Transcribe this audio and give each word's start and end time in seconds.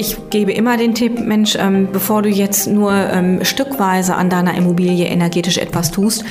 Ich 0.00 0.16
gebe 0.30 0.50
immer 0.50 0.78
den 0.78 0.94
Tipp, 0.94 1.20
Mensch, 1.20 1.56
ähm, 1.60 1.86
bevor 1.92 2.22
du 2.22 2.30
jetzt 2.30 2.66
nur 2.66 2.90
ähm, 2.90 3.44
stückweise 3.44 4.14
an 4.14 4.30
deiner 4.30 4.54
Immobilie 4.54 5.04
energetisch 5.04 5.58
etwas 5.58 5.90
tust, 5.90 6.24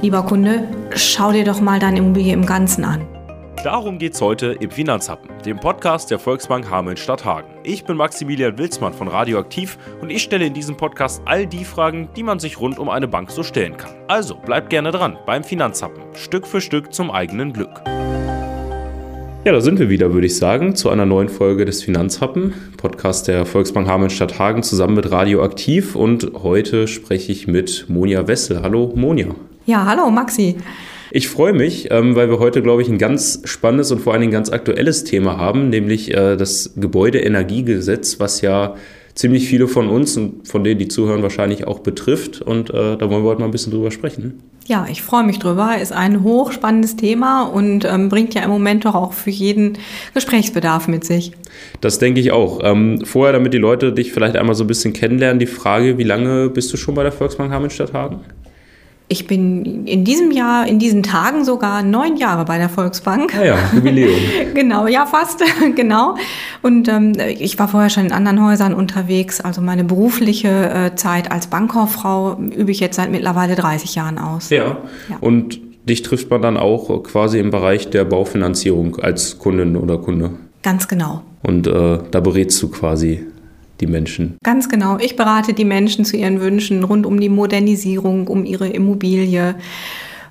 lieber 0.00 0.22
Kunde, 0.22 0.68
schau 0.94 1.32
dir 1.32 1.42
doch 1.42 1.60
mal 1.60 1.80
deine 1.80 1.98
Immobilie 1.98 2.32
im 2.32 2.46
Ganzen 2.46 2.84
an. 2.84 3.04
Darum 3.64 3.98
geht's 3.98 4.20
heute 4.20 4.56
im 4.60 4.70
Finanzhappen, 4.70 5.28
dem 5.44 5.58
Podcast 5.58 6.12
der 6.12 6.20
Volksbank 6.20 6.70
Hameln-Stadthagen. 6.70 7.50
Ich 7.64 7.84
bin 7.84 7.96
Maximilian 7.96 8.56
Wilsmann 8.58 8.94
von 8.94 9.08
Radioaktiv 9.08 9.76
und 10.00 10.10
ich 10.10 10.22
stelle 10.22 10.46
in 10.46 10.54
diesem 10.54 10.76
Podcast 10.76 11.20
all 11.24 11.48
die 11.48 11.64
Fragen, 11.64 12.08
die 12.14 12.22
man 12.22 12.38
sich 12.38 12.60
rund 12.60 12.78
um 12.78 12.88
eine 12.88 13.08
Bank 13.08 13.32
so 13.32 13.42
stellen 13.42 13.76
kann. 13.76 13.90
Also 14.06 14.36
bleibt 14.36 14.70
gerne 14.70 14.92
dran 14.92 15.18
beim 15.26 15.42
Finanzhappen, 15.42 16.00
Stück 16.14 16.46
für 16.46 16.60
Stück 16.60 16.94
zum 16.94 17.10
eigenen 17.10 17.52
Glück. 17.52 17.82
Ja, 19.46 19.52
da 19.52 19.60
sind 19.60 19.78
wir 19.78 19.88
wieder, 19.88 20.12
würde 20.12 20.26
ich 20.26 20.36
sagen, 20.36 20.74
zu 20.74 20.90
einer 20.90 21.06
neuen 21.06 21.28
Folge 21.28 21.64
des 21.64 21.80
Finanzhappen, 21.80 22.52
Podcast 22.78 23.28
der 23.28 23.46
Volksbank 23.46 23.86
Hameln-Stadt 23.86 24.40
Hagen 24.40 24.64
zusammen 24.64 24.96
mit 24.96 25.12
Radioaktiv. 25.12 25.94
Und 25.94 26.32
heute 26.42 26.88
spreche 26.88 27.30
ich 27.30 27.46
mit 27.46 27.84
Monja 27.86 28.26
Wessel. 28.26 28.62
Hallo, 28.62 28.92
Monja. 28.96 29.36
Ja, 29.64 29.86
hallo, 29.86 30.10
Maxi. 30.10 30.56
Ich 31.12 31.28
freue 31.28 31.52
mich, 31.52 31.92
ähm, 31.92 32.16
weil 32.16 32.28
wir 32.28 32.40
heute, 32.40 32.60
glaube 32.60 32.82
ich, 32.82 32.88
ein 32.88 32.98
ganz 32.98 33.40
spannendes 33.44 33.92
und 33.92 34.00
vor 34.00 34.14
allen 34.14 34.22
Dingen 34.22 34.32
ganz 34.32 34.50
aktuelles 34.50 35.04
Thema 35.04 35.36
haben, 35.36 35.68
nämlich 35.68 36.12
äh, 36.12 36.34
das 36.36 36.72
Gebäudeenergiegesetz, 36.74 38.18
was 38.18 38.40
ja 38.40 38.74
ziemlich 39.16 39.48
viele 39.48 39.66
von 39.66 39.88
uns 39.88 40.16
und 40.16 40.46
von 40.46 40.62
denen, 40.62 40.78
die 40.78 40.88
zuhören, 40.88 41.22
wahrscheinlich 41.22 41.66
auch 41.66 41.80
betrifft. 41.80 42.42
Und 42.42 42.70
äh, 42.70 42.96
da 42.96 43.10
wollen 43.10 43.24
wir 43.24 43.30
heute 43.30 43.40
mal 43.40 43.46
ein 43.46 43.50
bisschen 43.50 43.72
drüber 43.72 43.90
sprechen. 43.90 44.42
Ja, 44.66 44.86
ich 44.90 45.02
freue 45.02 45.24
mich 45.24 45.38
drüber. 45.38 45.78
Ist 45.80 45.92
ein 45.92 46.22
hochspannendes 46.22 46.96
Thema 46.96 47.44
und 47.44 47.84
ähm, 47.84 48.08
bringt 48.08 48.34
ja 48.34 48.42
im 48.42 48.50
Moment 48.50 48.84
doch 48.84 48.94
auch 48.94 49.12
für 49.12 49.30
jeden 49.30 49.78
Gesprächsbedarf 50.12 50.86
mit 50.86 51.04
sich. 51.04 51.32
Das 51.80 51.98
denke 51.98 52.20
ich 52.20 52.30
auch. 52.30 52.60
Ähm, 52.62 53.04
vorher, 53.04 53.32
damit 53.32 53.54
die 53.54 53.58
Leute 53.58 53.92
dich 53.92 54.12
vielleicht 54.12 54.36
einmal 54.36 54.54
so 54.54 54.64
ein 54.64 54.66
bisschen 54.66 54.92
kennenlernen, 54.92 55.38
die 55.38 55.46
Frage, 55.46 55.98
wie 55.98 56.04
lange 56.04 56.50
bist 56.50 56.72
du 56.72 56.76
schon 56.76 56.94
bei 56.94 57.02
der 57.02 57.12
Volksbank 57.12 57.52
Hameln-Stadthagen? 57.52 58.20
Ich 59.08 59.28
bin 59.28 59.86
in 59.86 60.04
diesem 60.04 60.32
Jahr, 60.32 60.66
in 60.66 60.80
diesen 60.80 61.04
Tagen 61.04 61.44
sogar 61.44 61.84
neun 61.84 62.16
Jahre 62.16 62.44
bei 62.44 62.58
der 62.58 62.68
Volksbank. 62.68 63.34
Ah 63.38 63.44
ja, 63.44 63.58
Jubiläum. 63.72 64.16
genau, 64.54 64.88
ja, 64.88 65.06
fast, 65.06 65.44
genau. 65.76 66.16
Und 66.62 66.88
ähm, 66.88 67.12
ich 67.38 67.56
war 67.58 67.68
vorher 67.68 67.88
schon 67.88 68.06
in 68.06 68.12
anderen 68.12 68.44
Häusern 68.44 68.74
unterwegs. 68.74 69.40
Also 69.40 69.60
meine 69.60 69.84
berufliche 69.84 70.48
äh, 70.48 70.94
Zeit 70.96 71.30
als 71.30 71.46
Bankkauffrau 71.46 72.36
übe 72.36 72.72
ich 72.72 72.80
jetzt 72.80 72.96
seit 72.96 73.12
mittlerweile 73.12 73.54
30 73.54 73.94
Jahren 73.94 74.18
aus. 74.18 74.50
Ja. 74.50 74.78
ja. 75.08 75.16
Und 75.20 75.60
dich 75.88 76.02
trifft 76.02 76.28
man 76.30 76.42
dann 76.42 76.56
auch 76.56 77.04
quasi 77.04 77.38
im 77.38 77.52
Bereich 77.52 77.90
der 77.90 78.04
Baufinanzierung 78.04 78.96
als 78.96 79.38
Kundin 79.38 79.76
oder 79.76 79.98
Kunde. 79.98 80.30
Ganz 80.62 80.88
genau. 80.88 81.22
Und 81.44 81.68
äh, 81.68 81.98
da 82.10 82.20
berätst 82.20 82.60
du 82.60 82.68
quasi 82.68 83.24
die 83.80 83.86
Menschen. 83.86 84.36
Ganz 84.42 84.68
genau. 84.68 84.98
Ich 84.98 85.16
berate 85.16 85.52
die 85.52 85.64
Menschen 85.64 86.04
zu 86.04 86.16
ihren 86.16 86.40
Wünschen 86.40 86.84
rund 86.84 87.06
um 87.06 87.20
die 87.20 87.28
Modernisierung, 87.28 88.28
um 88.28 88.44
ihre 88.44 88.68
Immobilie, 88.68 89.54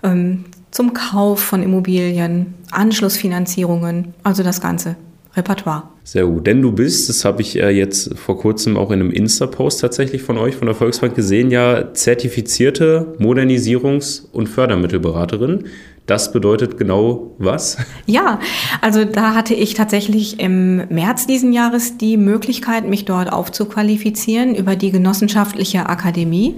ähm, 0.03 0.45
zum 0.71 0.93
Kauf 0.93 1.39
von 1.39 1.63
Immobilien, 1.63 2.53
Anschlussfinanzierungen, 2.71 4.13
also 4.23 4.43
das 4.43 4.59
ganze 4.59 4.97
Repertoire. 5.35 5.83
Sehr 6.03 6.25
gut. 6.25 6.45
Denn 6.47 6.61
du 6.61 6.71
bist, 6.71 7.09
das 7.09 7.25
habe 7.25 7.41
ich 7.41 7.57
äh, 7.57 7.69
jetzt 7.69 8.17
vor 8.17 8.37
kurzem 8.37 8.77
auch 8.77 8.91
in 8.91 8.99
einem 8.99 9.11
Insta-Post 9.11 9.81
tatsächlich 9.81 10.21
von 10.21 10.37
euch, 10.37 10.55
von 10.55 10.67
der 10.67 10.75
Volksbank 10.75 11.15
gesehen, 11.15 11.49
ja 11.49 11.93
zertifizierte 11.93 13.15
Modernisierungs- 13.19 14.23
und 14.31 14.47
Fördermittelberaterin. 14.47 15.65
Das 16.05 16.31
bedeutet 16.31 16.77
genau 16.77 17.31
was? 17.39 17.77
Ja, 18.05 18.39
also 18.81 19.05
da 19.05 19.33
hatte 19.33 19.55
ich 19.55 19.73
tatsächlich 19.73 20.39
im 20.39 20.87
März 20.89 21.25
diesen 21.25 21.51
Jahres 21.51 21.97
die 21.97 22.17
Möglichkeit, 22.17 22.87
mich 22.87 23.05
dort 23.05 23.33
aufzuqualifizieren 23.33 24.53
über 24.53 24.75
die 24.75 24.91
genossenschaftliche 24.91 25.89
Akademie 25.89 26.57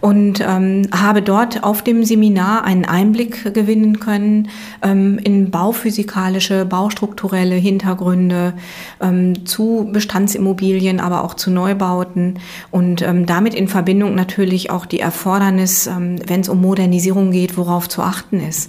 und 0.00 0.40
ähm, 0.40 0.82
habe 0.94 1.22
dort 1.22 1.64
auf 1.64 1.82
dem 1.82 2.04
Seminar 2.04 2.64
einen 2.64 2.84
Einblick 2.84 3.52
gewinnen 3.52 3.98
können 3.98 4.48
ähm, 4.82 5.18
in 5.18 5.50
bauphysikalische, 5.50 6.64
baustrukturelle 6.64 7.56
Hintergründe 7.56 8.54
ähm, 9.00 9.44
zu 9.44 9.88
Bestandsimmobilien, 9.92 11.00
aber 11.00 11.24
auch 11.24 11.34
zu 11.34 11.50
Neubauten 11.50 12.38
und 12.70 13.02
ähm, 13.02 13.26
damit 13.26 13.54
in 13.54 13.66
Verbindung 13.66 14.14
natürlich 14.14 14.70
auch 14.70 14.86
die 14.86 15.00
Erfordernis, 15.00 15.88
ähm, 15.88 16.20
wenn 16.24 16.42
es 16.42 16.48
um 16.48 16.60
Modernisierung 16.60 17.32
geht, 17.32 17.56
worauf 17.56 17.88
zu 17.88 18.02
achten 18.02 18.38
ist 18.40 18.67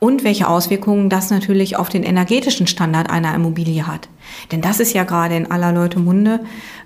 und 0.00 0.24
welche 0.24 0.48
Auswirkungen 0.48 1.10
das 1.10 1.30
natürlich 1.30 1.76
auf 1.76 1.88
den 1.88 2.02
energetischen 2.02 2.66
Standard 2.66 3.10
einer 3.10 3.34
Immobilie 3.34 3.86
hat. 3.86 4.08
Denn 4.52 4.60
das 4.60 4.80
ist 4.80 4.92
ja 4.92 5.04
gerade 5.04 5.36
in 5.36 5.50
aller 5.50 5.72
Leute 5.72 5.98
Munde, 5.98 6.40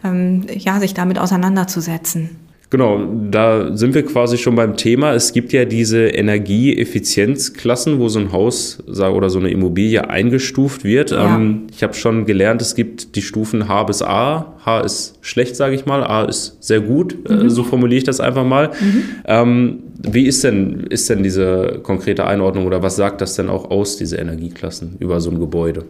ähm, 0.05 0.47
ja, 0.49 0.81
sich 0.81 0.95
damit 0.95 1.19
auseinanderzusetzen. 1.19 2.48
Genau, 2.71 3.01
da 3.31 3.75
sind 3.75 3.95
wir 3.95 4.05
quasi 4.05 4.37
schon 4.37 4.55
beim 4.55 4.77
Thema. 4.77 5.15
Es 5.15 5.33
gibt 5.33 5.55
ja 5.55 5.65
diese 5.65 6.09
Energieeffizienzklassen, 6.09 7.99
wo 7.99 8.11
so 8.11 8.19
ein 8.19 8.31
Haus 8.31 8.79
oder 8.87 9.31
so 9.31 9.39
eine 9.39 9.49
Immobilie 9.49 10.11
eingestuft 10.11 10.85
wird. 10.85 11.11
Ja. 11.11 11.37
Ähm, 11.37 11.69
ich 11.73 11.83
habe 11.83 11.95
schon 11.95 12.27
gelernt, 12.27 12.61
es 12.61 12.75
gibt 12.75 13.17
die 13.17 13.23
Stufen 13.23 13.69
H 13.69 13.85
bis 13.85 14.03
A. 14.03 14.55
H 14.67 14.81
ist 14.81 15.15
schlecht, 15.23 15.57
sage 15.57 15.75
ich 15.75 15.87
mal. 15.87 16.05
A 16.05 16.25
ist 16.25 16.63
sehr 16.63 16.81
gut. 16.81 17.17
Äh, 17.27 17.45
mhm. 17.45 17.49
so 17.49 17.65
formuliere 17.65 17.99
ich 17.99 18.05
das 18.05 18.21
einfach 18.21 18.45
mal. 18.45 18.69
Mhm. 18.79 19.03
Ähm, 19.25 19.79
wie 20.03 20.27
ist 20.27 20.45
denn, 20.45 20.81
ist 20.91 21.09
denn 21.09 21.23
diese 21.23 21.81
konkrete 21.83 22.27
Einordnung 22.27 22.67
oder 22.67 22.83
was 22.83 22.97
sagt 22.97 23.23
das 23.23 23.35
denn 23.35 23.49
auch 23.49 23.71
aus, 23.71 23.97
diese 23.97 24.17
Energieklassen 24.17 24.97
über 24.99 25.23
so 25.23 25.31
ein 25.31 25.41
Gebäude? 25.41 25.85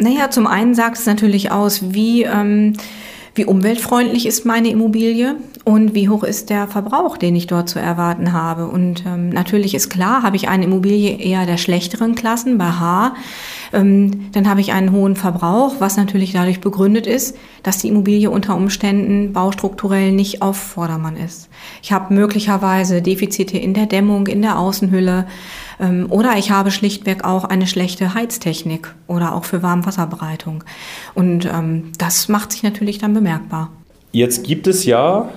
Naja, 0.00 0.28
zum 0.28 0.48
einen 0.48 0.74
sagt 0.74 0.98
es 0.98 1.06
natürlich 1.06 1.52
aus, 1.52 1.82
wie... 1.94 2.24
Ähm, 2.24 2.72
wie 3.36 3.44
umweltfreundlich 3.44 4.26
ist 4.26 4.46
meine 4.46 4.70
Immobilie 4.70 5.36
und 5.64 5.94
wie 5.94 6.08
hoch 6.08 6.24
ist 6.24 6.48
der 6.48 6.66
Verbrauch, 6.68 7.16
den 7.16 7.36
ich 7.36 7.46
dort 7.46 7.68
zu 7.68 7.78
erwarten 7.78 8.32
habe. 8.32 8.66
Und 8.66 9.04
ähm, 9.06 9.28
natürlich 9.28 9.74
ist 9.74 9.90
klar, 9.90 10.22
habe 10.22 10.36
ich 10.36 10.48
eine 10.48 10.64
Immobilie 10.64 11.18
eher 11.18 11.44
der 11.44 11.58
schlechteren 11.58 12.14
Klassen, 12.14 12.56
bei 12.56 12.66
H, 12.66 13.14
ähm, 13.72 14.30
dann 14.32 14.48
habe 14.48 14.60
ich 14.60 14.72
einen 14.72 14.92
hohen 14.92 15.16
Verbrauch, 15.16 15.76
was 15.78 15.96
natürlich 15.96 16.32
dadurch 16.32 16.60
begründet 16.60 17.06
ist, 17.06 17.36
dass 17.62 17.78
die 17.78 17.88
Immobilie 17.88 18.30
unter 18.30 18.56
Umständen 18.56 19.32
baustrukturell 19.32 20.12
nicht 20.12 20.40
auf 20.40 20.56
Vordermann 20.56 21.16
ist. 21.16 21.48
Ich 21.82 21.92
habe 21.92 22.14
möglicherweise 22.14 23.02
Defizite 23.02 23.58
in 23.58 23.74
der 23.74 23.86
Dämmung, 23.86 24.26
in 24.28 24.42
der 24.42 24.58
Außenhülle, 24.58 25.26
oder 25.78 26.36
ich 26.38 26.50
habe 26.50 26.70
schlichtweg 26.70 27.24
auch 27.24 27.44
eine 27.44 27.66
schlechte 27.66 28.14
Heiztechnik 28.14 28.94
oder 29.06 29.34
auch 29.34 29.44
für 29.44 29.62
Warmwasserbereitung. 29.62 30.64
Und 31.14 31.46
ähm, 31.46 31.92
das 31.98 32.28
macht 32.28 32.52
sich 32.52 32.62
natürlich 32.62 32.98
dann 32.98 33.12
bemerkbar. 33.12 33.70
Jetzt 34.12 34.44
gibt 34.44 34.66
es 34.66 34.84
ja 34.86 35.28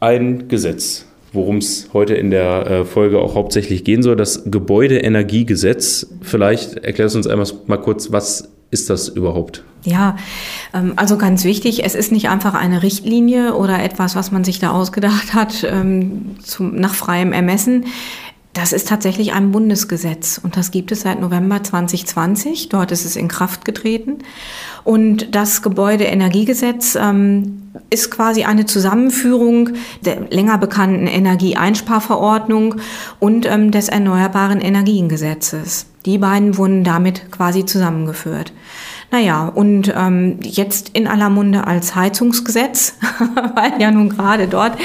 ein 0.00 0.48
Gesetz, 0.48 1.06
worum 1.32 1.56
es 1.56 1.88
heute 1.92 2.14
in 2.14 2.30
der 2.30 2.66
äh, 2.66 2.84
Folge 2.84 3.18
auch 3.20 3.34
hauptsächlich 3.34 3.84
gehen 3.84 4.02
soll, 4.02 4.16
das 4.16 4.44
Gebäudeenergiegesetz. 4.44 6.06
Vielleicht 6.20 6.74
erklärst 6.74 7.14
du 7.14 7.18
uns 7.20 7.26
einmal 7.26 7.46
mal 7.66 7.78
kurz, 7.78 8.12
was 8.12 8.50
ist 8.70 8.90
das 8.90 9.08
überhaupt? 9.08 9.64
Ja, 9.84 10.16
ähm, 10.74 10.92
also 10.96 11.16
ganz 11.16 11.44
wichtig, 11.44 11.84
es 11.84 11.94
ist 11.94 12.12
nicht 12.12 12.28
einfach 12.28 12.52
eine 12.54 12.82
Richtlinie 12.82 13.54
oder 13.54 13.82
etwas, 13.82 14.14
was 14.14 14.30
man 14.30 14.44
sich 14.44 14.58
da 14.58 14.72
ausgedacht 14.72 15.32
hat, 15.32 15.66
nach 16.60 16.94
freiem 16.94 17.32
Ermessen. 17.32 17.86
Das 18.54 18.72
ist 18.72 18.88
tatsächlich 18.88 19.32
ein 19.34 19.52
Bundesgesetz 19.52 20.40
und 20.42 20.56
das 20.56 20.70
gibt 20.70 20.90
es 20.90 21.02
seit 21.02 21.20
November 21.20 21.62
2020. 21.62 22.68
Dort 22.68 22.90
ist 22.90 23.04
es 23.04 23.14
in 23.14 23.28
Kraft 23.28 23.64
getreten. 23.64 24.18
Und 24.84 25.34
das 25.34 25.62
Gebäudeenergiegesetz 25.62 26.96
ähm, 26.96 27.70
ist 27.90 28.10
quasi 28.10 28.44
eine 28.44 28.66
Zusammenführung 28.66 29.70
der 30.00 30.22
länger 30.30 30.58
bekannten 30.58 31.06
Energieeinsparverordnung 31.06 32.76
und 33.20 33.46
ähm, 33.46 33.70
des 33.70 33.88
Erneuerbaren 33.88 34.60
Energiengesetzes. 34.60 35.86
Die 36.06 36.18
beiden 36.18 36.56
wurden 36.56 36.84
damit 36.84 37.30
quasi 37.30 37.66
zusammengeführt. 37.66 38.52
Naja, 39.10 39.48
und 39.48 39.92
ähm, 39.96 40.38
jetzt 40.42 40.90
in 40.90 41.06
aller 41.06 41.30
Munde 41.30 41.66
als 41.66 41.94
Heizungsgesetz, 41.94 42.98
weil 43.54 43.80
ja 43.80 43.90
nun 43.90 44.10
gerade 44.10 44.48
dort 44.48 44.76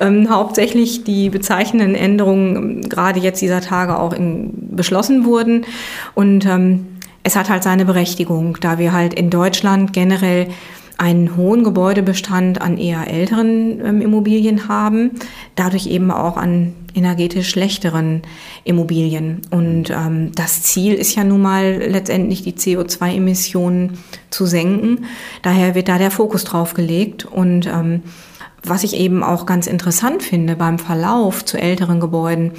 ähm, 0.00 0.30
hauptsächlich 0.30 1.02
die 1.02 1.30
bezeichnenden 1.30 1.96
Änderungen 1.96 2.56
ähm, 2.56 2.88
gerade 2.88 3.18
jetzt 3.18 3.42
dieser 3.42 3.60
Tage 3.60 3.98
auch 3.98 4.12
in, 4.12 4.52
beschlossen 4.70 5.24
wurden. 5.24 5.66
Und 6.14 6.46
ähm, 6.46 6.98
es 7.24 7.34
hat 7.34 7.48
halt 7.48 7.64
seine 7.64 7.84
Berechtigung, 7.84 8.56
da 8.60 8.78
wir 8.78 8.92
halt 8.92 9.14
in 9.14 9.30
Deutschland 9.30 9.92
generell 9.92 10.48
einen 10.98 11.36
hohen 11.36 11.64
Gebäudebestand 11.64 12.60
an 12.60 12.78
eher 12.78 13.08
älteren 13.08 13.80
ähm, 13.84 14.00
Immobilien 14.00 14.68
haben, 14.68 15.12
dadurch 15.56 15.86
eben 15.86 16.10
auch 16.10 16.36
an 16.36 16.74
energetisch 16.94 17.48
schlechteren 17.48 18.22
Immobilien. 18.64 19.42
Und 19.50 19.90
ähm, 19.90 20.32
das 20.34 20.62
Ziel 20.62 20.94
ist 20.94 21.14
ja 21.14 21.24
nun 21.24 21.42
mal 21.42 21.78
letztendlich 21.78 22.42
die 22.42 22.52
CO2-Emissionen 22.52 23.98
zu 24.30 24.46
senken. 24.46 25.06
Daher 25.42 25.74
wird 25.74 25.88
da 25.88 25.98
der 25.98 26.10
Fokus 26.10 26.44
drauf 26.44 26.74
gelegt. 26.74 27.24
Und 27.24 27.66
ähm, 27.66 28.02
was 28.62 28.84
ich 28.84 28.94
eben 28.94 29.24
auch 29.24 29.46
ganz 29.46 29.66
interessant 29.66 30.22
finde 30.22 30.56
beim 30.56 30.78
Verlauf 30.78 31.44
zu 31.44 31.58
älteren 31.58 32.00
Gebäuden, 32.00 32.52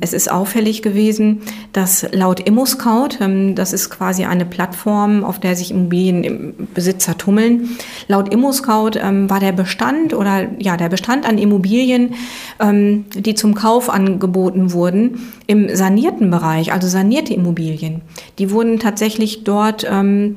es 0.00 0.14
ist 0.14 0.30
auffällig 0.30 0.80
gewesen, 0.80 1.42
dass 1.74 2.06
laut 2.12 2.40
ImmoScout, 2.40 3.18
ähm, 3.20 3.54
das 3.54 3.74
ist 3.74 3.90
quasi 3.90 4.24
eine 4.24 4.46
Plattform, 4.46 5.24
auf 5.24 5.40
der 5.40 5.56
sich 5.56 5.70
Immobilienbesitzer 5.70 7.18
tummeln, 7.18 7.68
laut 8.08 8.32
ImmoScout 8.32 8.92
ähm, 8.96 9.28
war 9.28 9.40
der 9.40 9.52
Bestand 9.52 10.14
oder 10.14 10.48
ja, 10.58 10.78
der 10.78 10.88
Bestand 10.88 11.26
an 11.28 11.36
Immobilien, 11.36 12.14
ähm, 12.60 13.04
die 13.14 13.34
zum 13.34 13.54
Kauf 13.54 13.90
angeboten 13.90 14.72
wurden, 14.72 15.20
im 15.46 15.74
sanierten 15.76 16.30
Bereich, 16.30 16.72
also 16.72 16.88
sanierte 16.88 17.34
Immobilien, 17.34 18.00
die 18.38 18.50
wurden 18.50 18.78
tatsächlich 18.78 19.44
dort 19.44 19.86
ähm, 19.86 20.36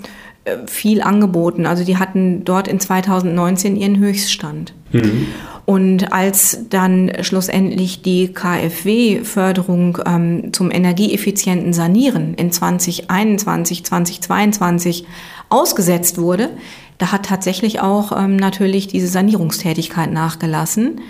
viel 0.67 1.01
angeboten. 1.01 1.65
Also 1.65 1.83
die 1.83 1.97
hatten 1.97 2.43
dort 2.45 2.67
in 2.67 2.79
2019 2.79 3.75
ihren 3.75 3.97
Höchststand. 3.97 4.73
Mhm. 4.91 5.27
Und 5.65 6.13
als 6.13 6.59
dann 6.69 7.11
schlussendlich 7.21 8.03
die 8.03 8.31
KfW-Förderung 8.31 9.97
ähm, 10.05 10.53
zum 10.53 10.69
energieeffizienten 10.69 11.73
Sanieren 11.73 12.35
in 12.35 12.51
2021, 12.51 13.83
2022 13.83 15.07
ausgesetzt 15.49 16.19
wurde, 16.19 16.51
da 16.99 17.11
hat 17.11 17.25
tatsächlich 17.25 17.81
auch 17.81 18.11
ähm, 18.17 18.35
natürlich 18.35 18.87
diese 18.87 19.07
Sanierungstätigkeit 19.07 20.11
nachgelassen. 20.11 21.01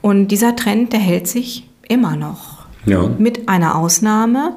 Und 0.00 0.28
dieser 0.28 0.56
Trend, 0.56 0.94
der 0.94 1.00
hält 1.00 1.28
sich 1.28 1.68
immer 1.86 2.16
noch. 2.16 2.66
Ja. 2.86 3.08
Mit 3.18 3.48
einer 3.48 3.76
Ausnahme. 3.76 4.56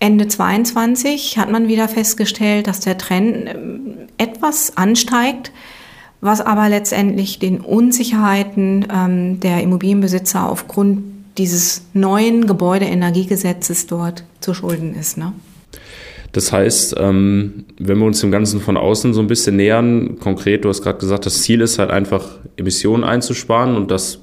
Ende 0.00 0.26
22 0.26 1.38
hat 1.38 1.50
man 1.50 1.68
wieder 1.68 1.86
festgestellt, 1.86 2.66
dass 2.66 2.80
der 2.80 2.98
Trend 2.98 3.48
ähm, 3.48 3.98
etwas 4.18 4.76
ansteigt 4.76 5.52
was 6.20 6.40
aber 6.40 6.68
letztendlich 6.68 7.38
den 7.38 7.60
Unsicherheiten 7.60 8.86
ähm, 8.92 9.40
der 9.40 9.62
Immobilienbesitzer 9.62 10.48
aufgrund 10.48 11.02
dieses 11.38 11.82
neuen 11.94 12.46
Gebäudeenergiegesetzes 12.46 13.86
dort 13.86 14.24
zu 14.40 14.52
schulden 14.52 14.94
ist. 14.94 15.16
Ne? 15.16 15.32
Das 16.32 16.52
heißt, 16.52 16.96
ähm, 16.98 17.64
wenn 17.78 17.98
wir 17.98 18.06
uns 18.06 18.20
dem 18.20 18.30
Ganzen 18.30 18.60
von 18.60 18.76
außen 18.76 19.14
so 19.14 19.20
ein 19.20 19.26
bisschen 19.26 19.56
nähern, 19.56 20.18
konkret, 20.18 20.64
du 20.64 20.68
hast 20.68 20.82
gerade 20.82 20.98
gesagt, 20.98 21.26
das 21.26 21.42
Ziel 21.42 21.60
ist 21.60 21.78
halt 21.78 21.90
einfach, 21.90 22.38
Emissionen 22.56 23.04
einzusparen 23.04 23.74
und 23.76 23.90
das 23.90 24.18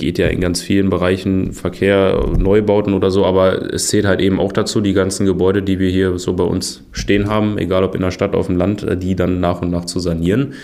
geht 0.00 0.18
ja 0.18 0.26
in 0.26 0.40
ganz 0.40 0.60
vielen 0.60 0.90
Bereichen, 0.90 1.52
Verkehr, 1.52 2.26
Neubauten 2.36 2.94
oder 2.94 3.12
so, 3.12 3.24
aber 3.24 3.72
es 3.72 3.86
zählt 3.86 4.06
halt 4.06 4.20
eben 4.20 4.40
auch 4.40 4.52
dazu, 4.52 4.80
die 4.80 4.94
ganzen 4.94 5.26
Gebäude, 5.26 5.62
die 5.62 5.78
wir 5.78 5.90
hier 5.90 6.18
so 6.18 6.32
bei 6.32 6.42
uns 6.42 6.82
stehen 6.90 7.28
haben, 7.28 7.58
egal 7.58 7.84
ob 7.84 7.94
in 7.94 8.00
der 8.00 8.10
Stadt, 8.10 8.34
auf 8.34 8.46
dem 8.48 8.56
Land, 8.56 8.82
äh, 8.82 8.96
die 8.96 9.14
dann 9.14 9.38
nach 9.38 9.62
und 9.62 9.70
nach 9.70 9.84
zu 9.84 10.00
sanieren. 10.00 10.54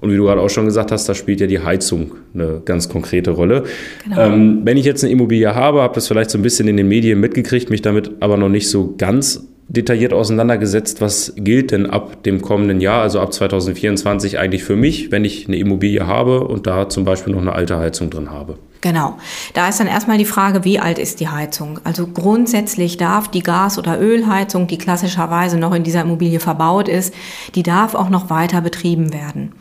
Und 0.00 0.10
wie 0.10 0.16
du 0.16 0.24
gerade 0.24 0.40
auch 0.40 0.48
schon 0.48 0.64
gesagt 0.64 0.92
hast, 0.92 1.08
da 1.08 1.14
spielt 1.14 1.40
ja 1.40 1.46
die 1.46 1.60
Heizung 1.60 2.12
eine 2.32 2.62
ganz 2.64 2.88
konkrete 2.88 3.32
Rolle. 3.32 3.64
Genau. 4.04 4.20
Ähm, 4.20 4.60
wenn 4.64 4.78
ich 4.78 4.86
jetzt 4.86 5.04
eine 5.04 5.12
Immobilie 5.12 5.54
habe, 5.54 5.82
habe 5.82 5.94
das 5.94 6.08
vielleicht 6.08 6.30
so 6.30 6.38
ein 6.38 6.42
bisschen 6.42 6.66
in 6.68 6.78
den 6.78 6.88
Medien 6.88 7.20
mitgekriegt, 7.20 7.68
mich 7.68 7.82
damit 7.82 8.10
aber 8.20 8.38
noch 8.38 8.48
nicht 8.48 8.70
so 8.70 8.94
ganz 8.96 9.46
detailliert 9.68 10.12
auseinandergesetzt, 10.12 11.00
was 11.00 11.34
gilt 11.36 11.70
denn 11.70 11.86
ab 11.86 12.24
dem 12.24 12.42
kommenden 12.42 12.80
Jahr, 12.80 13.02
also 13.02 13.20
ab 13.20 13.32
2024 13.32 14.38
eigentlich 14.38 14.64
für 14.64 14.74
mich, 14.74 15.12
wenn 15.12 15.24
ich 15.24 15.46
eine 15.46 15.58
Immobilie 15.58 16.06
habe 16.06 16.44
und 16.44 16.66
da 16.66 16.88
zum 16.88 17.04
Beispiel 17.04 17.34
noch 17.34 17.42
eine 17.42 17.52
alte 17.52 17.76
Heizung 17.76 18.10
drin 18.10 18.30
habe. 18.30 18.58
Genau. 18.80 19.18
Da 19.52 19.68
ist 19.68 19.78
dann 19.78 19.86
erstmal 19.86 20.16
die 20.16 20.24
Frage, 20.24 20.64
wie 20.64 20.78
alt 20.78 20.98
ist 20.98 21.20
die 21.20 21.28
Heizung? 21.28 21.80
Also 21.84 22.06
grundsätzlich 22.06 22.96
darf 22.96 23.28
die 23.28 23.42
Gas- 23.42 23.78
oder 23.78 24.00
Ölheizung, 24.00 24.66
die 24.68 24.78
klassischerweise 24.78 25.58
noch 25.58 25.74
in 25.74 25.84
dieser 25.84 26.00
Immobilie 26.00 26.40
verbaut 26.40 26.88
ist, 26.88 27.12
die 27.54 27.62
darf 27.62 27.94
auch 27.94 28.08
noch 28.08 28.30
weiter 28.30 28.62
betrieben 28.62 29.12
werden. 29.12 29.52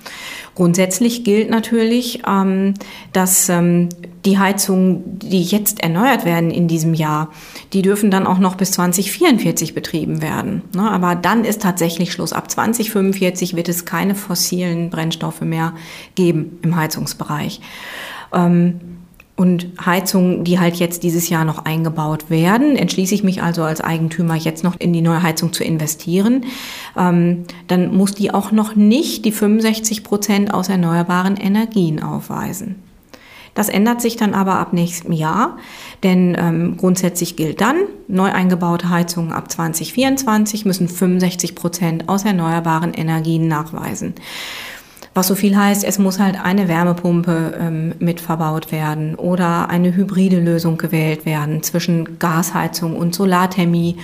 Grundsätzlich 0.55 1.23
gilt 1.23 1.49
natürlich, 1.49 2.21
ähm, 2.27 2.75
dass 3.11 3.49
ähm, 3.49 3.89
die 4.25 4.39
Heizungen, 4.39 5.19
die 5.19 5.41
jetzt 5.41 5.81
erneuert 5.81 6.25
werden 6.25 6.51
in 6.51 6.67
diesem 6.67 6.93
Jahr, 6.93 7.29
die 7.73 7.81
dürfen 7.81 8.11
dann 8.11 8.27
auch 8.27 8.39
noch 8.39 8.55
bis 8.55 8.71
2044 8.71 9.73
betrieben 9.73 10.21
werden. 10.21 10.63
Ne? 10.75 10.89
Aber 10.89 11.15
dann 11.15 11.45
ist 11.45 11.61
tatsächlich 11.61 12.11
Schluss. 12.11 12.33
Ab 12.33 12.49
2045 12.51 13.55
wird 13.55 13.69
es 13.69 13.85
keine 13.85 14.15
fossilen 14.15 14.89
Brennstoffe 14.89 15.41
mehr 15.41 15.73
geben 16.15 16.59
im 16.61 16.75
Heizungsbereich. 16.75 17.61
Ähm, 18.33 18.88
und 19.39 19.67
Heizungen, 19.85 20.43
die 20.43 20.59
halt 20.59 20.75
jetzt 20.75 21.03
dieses 21.03 21.29
Jahr 21.29 21.45
noch 21.45 21.63
eingebaut 21.63 22.29
werden, 22.29 22.75
entschließe 22.75 23.15
ich 23.15 23.23
mich 23.23 23.41
also 23.41 23.63
als 23.63 23.79
Eigentümer 23.79 24.35
jetzt 24.35 24.65
noch 24.65 24.77
in 24.77 24.91
die 24.91 25.01
neue 25.01 25.23
Heizung 25.23 25.53
zu 25.53 25.63
investieren, 25.63 26.43
ähm, 26.97 27.45
dann 27.67 27.95
muss 27.95 28.13
die 28.13 28.33
auch 28.33 28.51
noch 28.51 28.75
nicht 28.75 29.23
die 29.23 29.31
65 29.31 30.03
Prozent 30.03 30.53
aus 30.53 30.67
erneuerbaren 30.67 31.37
Energien 31.37 32.03
aufweisen. 32.03 32.75
Das 33.55 33.69
ändert 33.69 34.01
sich 34.01 34.17
dann 34.17 34.33
aber 34.33 34.59
ab 34.59 34.73
nächstem 34.73 35.13
Jahr, 35.13 35.57
denn 36.03 36.35
ähm, 36.37 36.75
grundsätzlich 36.75 37.37
gilt 37.37 37.61
dann, 37.61 37.77
neu 38.09 38.29
eingebaute 38.29 38.89
Heizungen 38.89 39.31
ab 39.31 39.49
2024 39.49 40.65
müssen 40.65 40.89
65 40.89 41.55
Prozent 41.55 42.09
aus 42.09 42.25
erneuerbaren 42.25 42.93
Energien 42.93 43.47
nachweisen. 43.47 44.15
Was 45.19 45.27
so 45.27 45.35
viel 45.35 45.57
heißt, 45.57 45.83
es 45.83 45.99
muss 45.99 46.17
halt 46.17 46.41
eine 46.41 46.69
Wärmepumpe 46.69 47.53
ähm, 47.59 47.93
mit 47.99 48.21
verbaut 48.21 48.71
werden 48.71 49.15
oder 49.15 49.69
eine 49.69 49.93
hybride 49.93 50.39
Lösung 50.39 50.77
gewählt 50.77 51.25
werden 51.25 51.61
zwischen 51.61 52.19
Gasheizung 52.19 52.95
und 52.95 53.13
Solarthermie. 53.13 53.97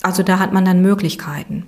Also 0.00 0.22
da 0.22 0.38
hat 0.38 0.54
man 0.54 0.64
dann 0.64 0.80
Möglichkeiten. 0.80 1.66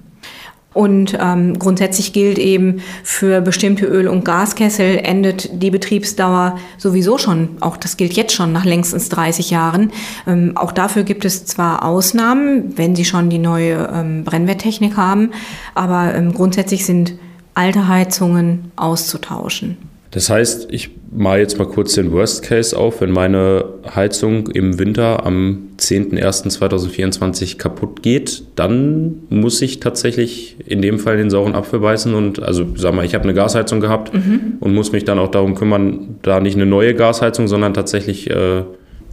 Und 0.73 1.19
ähm, 1.21 1.59
grundsätzlich 1.59 2.15
gilt 2.15 2.39
eben, 2.39 2.81
für 3.05 3.43
bestimmte 3.43 3.85
Öl- 3.85 4.09
und 4.09 4.25
Gaskessel 4.25 4.97
endet 5.03 5.63
die 5.63 5.71
Betriebsdauer 5.71 6.59
sowieso 6.79 7.19
schon, 7.19 7.59
auch 7.61 7.77
das 7.77 7.99
gilt 7.99 8.15
jetzt 8.15 8.33
schon 8.33 8.55
nach 8.55 8.65
längstens 8.65 9.11
30 9.11 9.51
Jahren. 9.51 9.93
Ähm, 10.27 10.53
auch 10.55 10.73
dafür 10.73 11.03
gibt 11.03 11.27
es 11.27 11.45
zwar 11.45 11.85
Ausnahmen, 11.85 12.79
wenn 12.79 12.97
sie 12.97 13.05
schon 13.05 13.29
die 13.29 13.39
neue 13.39 13.91
ähm, 13.93 14.25
Brennwerttechnik 14.25 14.97
haben, 14.97 15.33
aber 15.75 16.15
ähm, 16.15 16.33
grundsätzlich 16.33 16.87
sind 16.87 17.13
alte 17.59 17.89
Heizungen 17.89 18.71
auszutauschen. 18.77 19.77
Das 20.13 20.31
heißt, 20.31 20.69
ich 20.71 20.91
mal 21.11 21.41
jetzt 21.41 21.59
mal 21.59 21.67
kurz 21.67 21.95
den 21.95 22.13
Worst 22.13 22.43
Case 22.43 22.77
auf, 22.77 23.01
wenn 23.01 23.11
meine 23.11 23.65
Heizung 23.95 24.47
im 24.49 24.79
Winter 24.79 25.27
am 25.27 25.71
10.01.2024 25.79 27.59
kaputt 27.59 28.03
geht, 28.03 28.45
dann 28.55 29.23
muss 29.29 29.61
ich 29.61 29.81
tatsächlich 29.81 30.57
in 30.67 30.81
dem 30.83 30.99
Fall 30.99 31.17
den 31.17 31.31
sauren 31.31 31.55
Apfel 31.55 31.81
beißen 31.81 32.15
und 32.15 32.43
also 32.43 32.65
sag 32.77 32.95
mal, 32.95 33.05
ich 33.05 33.15
habe 33.15 33.25
eine 33.25 33.35
Gasheizung 33.35 33.81
gehabt 33.81 34.15
mhm. 34.15 34.55
und 34.61 34.73
muss 34.73 34.93
mich 34.93 35.05
dann 35.05 35.19
auch 35.19 35.31
darum 35.31 35.55
kümmern, 35.55 36.17
da 36.23 36.41
nicht 36.41 36.55
eine 36.55 36.67
neue 36.67 36.95
Gasheizung, 36.95 37.49
sondern 37.49 37.75
tatsächlich 37.75 38.31
äh, 38.31 38.63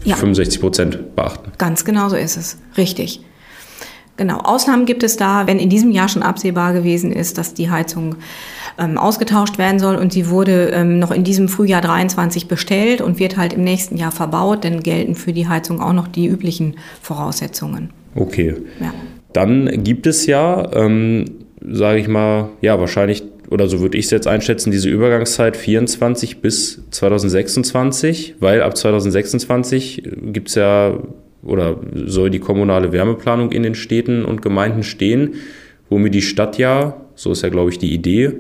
ja. 0.04 0.16
65 0.16 0.62
Prozent 0.62 1.16
beachten. 1.16 1.52
Ganz 1.58 1.84
genau 1.84 2.10
so 2.10 2.16
ist 2.16 2.38
es, 2.38 2.60
richtig. 2.78 3.22
Genau, 4.18 4.38
Ausnahmen 4.38 4.86
gibt 4.86 5.04
es 5.04 5.18
da, 5.18 5.46
wenn 5.46 5.60
in 5.60 5.70
diesem 5.70 5.92
Jahr 5.92 6.08
schon 6.08 6.24
absehbar 6.24 6.74
gewesen 6.74 7.12
ist, 7.12 7.38
dass 7.38 7.54
die 7.54 7.70
Heizung 7.70 8.16
ähm, 8.78 8.98
ausgetauscht 8.98 9.58
werden 9.58 9.80
soll 9.80 9.96
und 9.96 10.14
sie 10.14 10.30
wurde 10.30 10.70
ähm, 10.70 11.00
noch 11.00 11.12
in 11.12 11.24
diesem 11.24 11.50
Frühjahr 11.50 11.82
23 11.82 12.48
bestellt 12.48 13.02
und 13.02 13.20
wird 13.20 13.38
halt 13.38 13.54
im 13.54 13.64
nächsten 13.64 13.98
Jahr 13.98 14.12
verbaut, 14.12 14.64
dann 14.64 14.84
gelten 14.84 15.16
für 15.16 15.34
die 15.34 15.48
Heizung 15.48 15.82
auch 15.82 15.94
noch 15.94 16.08
die 16.08 16.28
üblichen 16.28 16.76
Voraussetzungen. 17.02 17.90
Okay. 18.16 18.56
Ja. 18.80 18.94
Dann 19.34 19.84
gibt 19.84 20.08
es 20.08 20.26
ja, 20.26 20.72
ähm, 20.74 21.26
sage 21.62 22.00
ich 22.00 22.08
mal, 22.08 22.50
ja, 22.62 22.80
wahrscheinlich, 22.80 23.24
oder 23.50 23.68
so 23.68 23.82
würde 23.82 23.98
ich 23.98 24.06
es 24.06 24.12
jetzt 24.12 24.28
einschätzen, 24.28 24.72
diese 24.72 24.90
Übergangszeit 24.90 25.58
24 25.58 26.42
bis 26.42 26.82
2026, 26.92 28.36
weil 28.40 28.62
ab 28.62 28.78
2026 28.78 30.04
gibt 30.32 30.50
es 30.50 30.56
ja 30.56 30.98
oder 31.46 31.78
soll 31.94 32.30
die 32.30 32.40
kommunale 32.40 32.92
Wärmeplanung 32.92 33.52
in 33.52 33.64
den 33.64 33.76
Städten 33.76 34.26
und 34.26 34.42
Gemeinden 34.42 34.84
stehen, 34.84 35.36
wo 35.90 35.98
mir 35.98 36.10
die 36.10 36.22
Stadt 36.22 36.58
ja, 36.58 36.98
so 37.16 37.32
ist 37.32 37.44
ja 37.44 37.50
glaube 37.50 37.70
ich 37.70 37.80
die 37.80 37.94
Idee, 37.94 38.34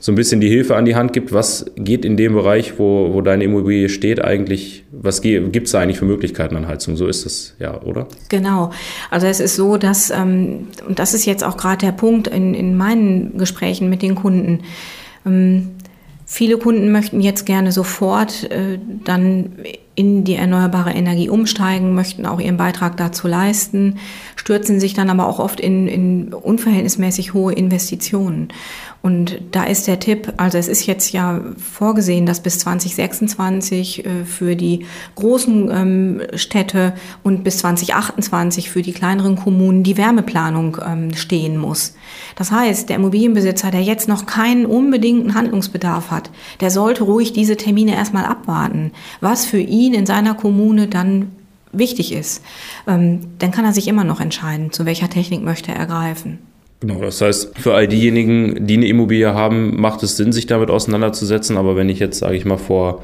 so 0.00 0.12
ein 0.12 0.14
bisschen 0.14 0.40
die 0.40 0.48
Hilfe 0.48 0.76
an 0.76 0.84
die 0.84 0.94
Hand 0.94 1.12
gibt, 1.12 1.32
was 1.32 1.66
geht 1.76 2.04
in 2.04 2.16
dem 2.16 2.34
Bereich, 2.34 2.78
wo, 2.78 3.12
wo 3.12 3.20
deine 3.20 3.44
Immobilie 3.44 3.88
steht, 3.88 4.22
eigentlich, 4.22 4.84
was 4.92 5.22
gibt 5.22 5.66
es 5.66 5.72
da 5.72 5.80
eigentlich 5.80 5.98
für 5.98 6.04
Möglichkeiten 6.04 6.56
an 6.56 6.68
Heizung? 6.68 6.96
So 6.96 7.08
ist 7.08 7.26
es 7.26 7.56
ja, 7.58 7.82
oder? 7.82 8.06
Genau. 8.28 8.70
Also 9.10 9.26
es 9.26 9.40
ist 9.40 9.56
so, 9.56 9.76
dass, 9.76 10.10
ähm, 10.10 10.68
und 10.86 11.00
das 11.00 11.14
ist 11.14 11.26
jetzt 11.26 11.42
auch 11.42 11.56
gerade 11.56 11.86
der 11.86 11.92
Punkt 11.92 12.28
in, 12.28 12.54
in 12.54 12.76
meinen 12.76 13.38
Gesprächen 13.38 13.90
mit 13.90 14.02
den 14.02 14.14
Kunden, 14.14 14.60
ähm, 15.26 15.70
viele 16.24 16.58
Kunden 16.58 16.92
möchten 16.92 17.20
jetzt 17.20 17.44
gerne 17.44 17.72
sofort 17.72 18.48
äh, 18.52 18.78
dann 19.04 19.52
in 19.98 20.22
die 20.22 20.36
erneuerbare 20.36 20.92
Energie 20.92 21.28
umsteigen, 21.28 21.92
möchten 21.92 22.24
auch 22.24 22.38
ihren 22.38 22.56
Beitrag 22.56 22.96
dazu 22.96 23.26
leisten, 23.26 23.96
stürzen 24.36 24.78
sich 24.78 24.94
dann 24.94 25.10
aber 25.10 25.26
auch 25.26 25.40
oft 25.40 25.58
in, 25.58 25.88
in 25.88 26.32
unverhältnismäßig 26.32 27.34
hohe 27.34 27.52
Investitionen. 27.52 28.52
Und 29.00 29.40
da 29.52 29.64
ist 29.64 29.86
der 29.86 30.00
Tipp, 30.00 30.32
also 30.36 30.58
es 30.58 30.68
ist 30.68 30.86
jetzt 30.86 31.12
ja 31.12 31.40
vorgesehen, 31.56 32.26
dass 32.26 32.42
bis 32.42 32.58
2026 32.58 34.04
äh, 34.04 34.24
für 34.24 34.56
die 34.56 34.86
großen 35.14 35.70
ähm, 35.70 36.22
Städte 36.34 36.94
und 37.22 37.44
bis 37.44 37.58
2028 37.58 38.70
für 38.70 38.82
die 38.82 38.92
kleineren 38.92 39.36
Kommunen 39.36 39.84
die 39.84 39.96
Wärmeplanung 39.96 40.78
ähm, 40.84 41.14
stehen 41.14 41.58
muss. 41.58 41.94
Das 42.34 42.50
heißt, 42.50 42.88
der 42.88 42.96
Immobilienbesitzer, 42.96 43.70
der 43.70 43.82
jetzt 43.82 44.08
noch 44.08 44.26
keinen 44.26 44.66
unbedingten 44.66 45.34
Handlungsbedarf 45.34 46.10
hat, 46.10 46.30
der 46.60 46.70
sollte 46.70 47.04
ruhig 47.04 47.32
diese 47.32 47.56
Termine 47.56 47.94
erstmal 47.94 48.24
abwarten, 48.24 48.92
was 49.20 49.46
für 49.46 49.60
ihn 49.60 49.87
in 49.94 50.06
seiner 50.06 50.34
Kommune 50.34 50.88
dann 50.88 51.32
wichtig 51.72 52.12
ist, 52.12 52.42
ähm, 52.86 53.20
dann 53.38 53.50
kann 53.50 53.64
er 53.64 53.72
sich 53.72 53.88
immer 53.88 54.04
noch 54.04 54.20
entscheiden, 54.20 54.72
zu 54.72 54.86
welcher 54.86 55.10
Technik 55.10 55.42
möchte 55.42 55.72
er 55.72 55.86
greifen. 55.86 56.38
Genau, 56.80 57.00
das 57.00 57.20
heißt, 57.20 57.58
für 57.58 57.74
all 57.74 57.88
diejenigen, 57.88 58.66
die 58.66 58.76
eine 58.76 58.86
Immobilie 58.86 59.34
haben, 59.34 59.80
macht 59.80 60.02
es 60.04 60.16
Sinn, 60.16 60.32
sich 60.32 60.46
damit 60.46 60.70
auseinanderzusetzen. 60.70 61.56
Aber 61.56 61.74
wenn 61.74 61.88
ich 61.88 61.98
jetzt, 61.98 62.20
sage 62.20 62.36
ich 62.36 62.44
mal, 62.44 62.56
vor 62.56 63.02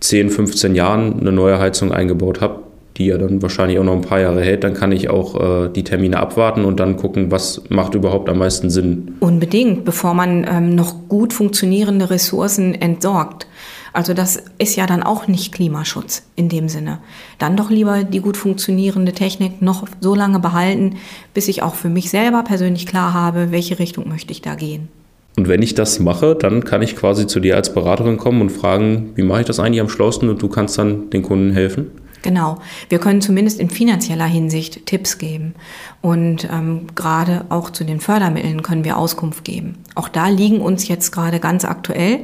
10, 0.00 0.28
15 0.30 0.74
Jahren 0.74 1.18
eine 1.18 1.32
neue 1.32 1.58
Heizung 1.58 1.92
eingebaut 1.92 2.42
habe, 2.42 2.62
die 2.98 3.06
ja 3.06 3.16
dann 3.16 3.40
wahrscheinlich 3.40 3.78
auch 3.78 3.84
noch 3.84 3.94
ein 3.94 4.02
paar 4.02 4.20
Jahre 4.20 4.42
hält, 4.42 4.64
dann 4.64 4.74
kann 4.74 4.92
ich 4.92 5.08
auch 5.08 5.40
äh, 5.40 5.68
die 5.70 5.84
Termine 5.84 6.18
abwarten 6.18 6.66
und 6.66 6.78
dann 6.78 6.96
gucken, 6.96 7.30
was 7.30 7.62
macht 7.70 7.94
überhaupt 7.94 8.28
am 8.28 8.38
meisten 8.38 8.68
Sinn. 8.68 9.16
Unbedingt, 9.20 9.86
bevor 9.86 10.12
man 10.12 10.46
ähm, 10.46 10.74
noch 10.74 11.08
gut 11.08 11.32
funktionierende 11.32 12.10
Ressourcen 12.10 12.74
entsorgt. 12.74 13.46
Also 13.92 14.14
das 14.14 14.42
ist 14.58 14.76
ja 14.76 14.86
dann 14.86 15.02
auch 15.02 15.26
nicht 15.26 15.52
Klimaschutz 15.52 16.22
in 16.36 16.48
dem 16.48 16.68
Sinne. 16.68 16.98
Dann 17.38 17.56
doch 17.56 17.70
lieber 17.70 18.04
die 18.04 18.20
gut 18.20 18.36
funktionierende 18.36 19.12
Technik 19.12 19.62
noch 19.62 19.86
so 20.00 20.14
lange 20.14 20.38
behalten, 20.38 20.96
bis 21.34 21.48
ich 21.48 21.62
auch 21.62 21.74
für 21.74 21.88
mich 21.88 22.10
selber 22.10 22.42
persönlich 22.42 22.86
klar 22.86 23.14
habe, 23.14 23.50
welche 23.50 23.78
Richtung 23.78 24.08
möchte 24.08 24.32
ich 24.32 24.42
da 24.42 24.54
gehen. 24.54 24.88
Und 25.36 25.48
wenn 25.48 25.62
ich 25.62 25.74
das 25.74 26.00
mache, 26.00 26.34
dann 26.34 26.64
kann 26.64 26.82
ich 26.82 26.96
quasi 26.96 27.26
zu 27.26 27.40
dir 27.40 27.56
als 27.56 27.72
Beraterin 27.72 28.18
kommen 28.18 28.40
und 28.40 28.50
fragen, 28.50 29.10
wie 29.14 29.22
mache 29.22 29.40
ich 29.40 29.46
das 29.46 29.60
eigentlich 29.60 29.80
am 29.80 29.88
schlausten 29.88 30.28
und 30.28 30.42
du 30.42 30.48
kannst 30.48 30.76
dann 30.76 31.10
den 31.10 31.22
Kunden 31.22 31.52
helfen? 31.52 31.86
Genau. 32.22 32.58
Wir 32.88 32.98
können 32.98 33.22
zumindest 33.22 33.58
in 33.60 33.70
finanzieller 33.70 34.26
Hinsicht 34.26 34.86
Tipps 34.86 35.18
geben. 35.18 35.54
Und 36.02 36.48
ähm, 36.50 36.86
gerade 36.94 37.44
auch 37.48 37.70
zu 37.70 37.84
den 37.84 38.00
Fördermitteln 38.00 38.62
können 38.62 38.84
wir 38.84 38.96
Auskunft 38.96 39.44
geben. 39.44 39.78
Auch 39.94 40.08
da 40.08 40.28
liegen 40.28 40.60
uns 40.60 40.88
jetzt 40.88 41.12
gerade 41.12 41.40
ganz 41.40 41.64
aktuell 41.64 42.20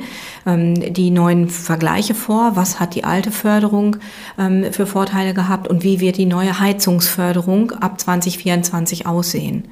ähm, 0.47 0.93
die 0.93 1.11
neuen 1.11 1.49
Vergleiche 1.49 2.15
vor. 2.15 2.57
Was 2.57 2.79
hat 2.79 2.95
die 2.95 3.05
alte 3.05 3.31
Förderung 3.31 3.97
ähm, 4.39 4.67
für 4.73 4.87
Vorteile 4.87 5.35
gehabt 5.35 5.69
und 5.69 5.83
wie 5.83 6.01
wird 6.01 6.17
die 6.17 6.27
neue 6.27 6.61
Heizungsförderung 6.61 7.73
ab 7.73 8.01
2024 8.01 9.07
aussehen? 9.07 9.69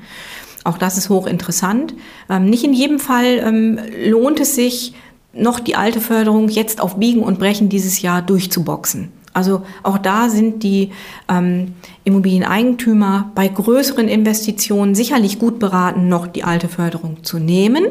Auch 0.65 0.79
das 0.79 0.97
ist 0.97 1.11
hochinteressant. 1.11 1.95
Ähm, 2.31 2.47
nicht 2.47 2.65
in 2.65 2.73
jedem 2.73 2.99
Fall 2.99 3.43
ähm, 3.45 3.79
lohnt 4.07 4.41
es 4.41 4.55
sich, 4.55 4.95
noch 5.37 5.61
die 5.61 5.75
alte 5.75 6.01
Förderung 6.01 6.49
jetzt 6.49 6.81
auf 6.81 6.97
Biegen 6.97 7.23
und 7.23 7.39
Brechen 7.39 7.69
dieses 7.69 8.01
Jahr 8.03 8.23
durchzuboxen. 8.23 9.13
Also 9.35 9.63
auch 9.83 9.99
da 9.99 10.31
sind 10.31 10.63
die 10.63 10.91
ähm, 11.29 11.75
Immobilieneigentümer 12.05 13.33
bei 13.35 13.49
größeren 13.49 14.09
Investitionen 14.09 14.95
sicherlich 14.95 15.39
gut 15.39 15.59
beraten, 15.59 16.09
noch 16.09 16.27
die 16.27 16.45
alte 16.45 16.69
Förderung 16.69 17.25
zu 17.25 17.39
nehmen. 17.39 17.85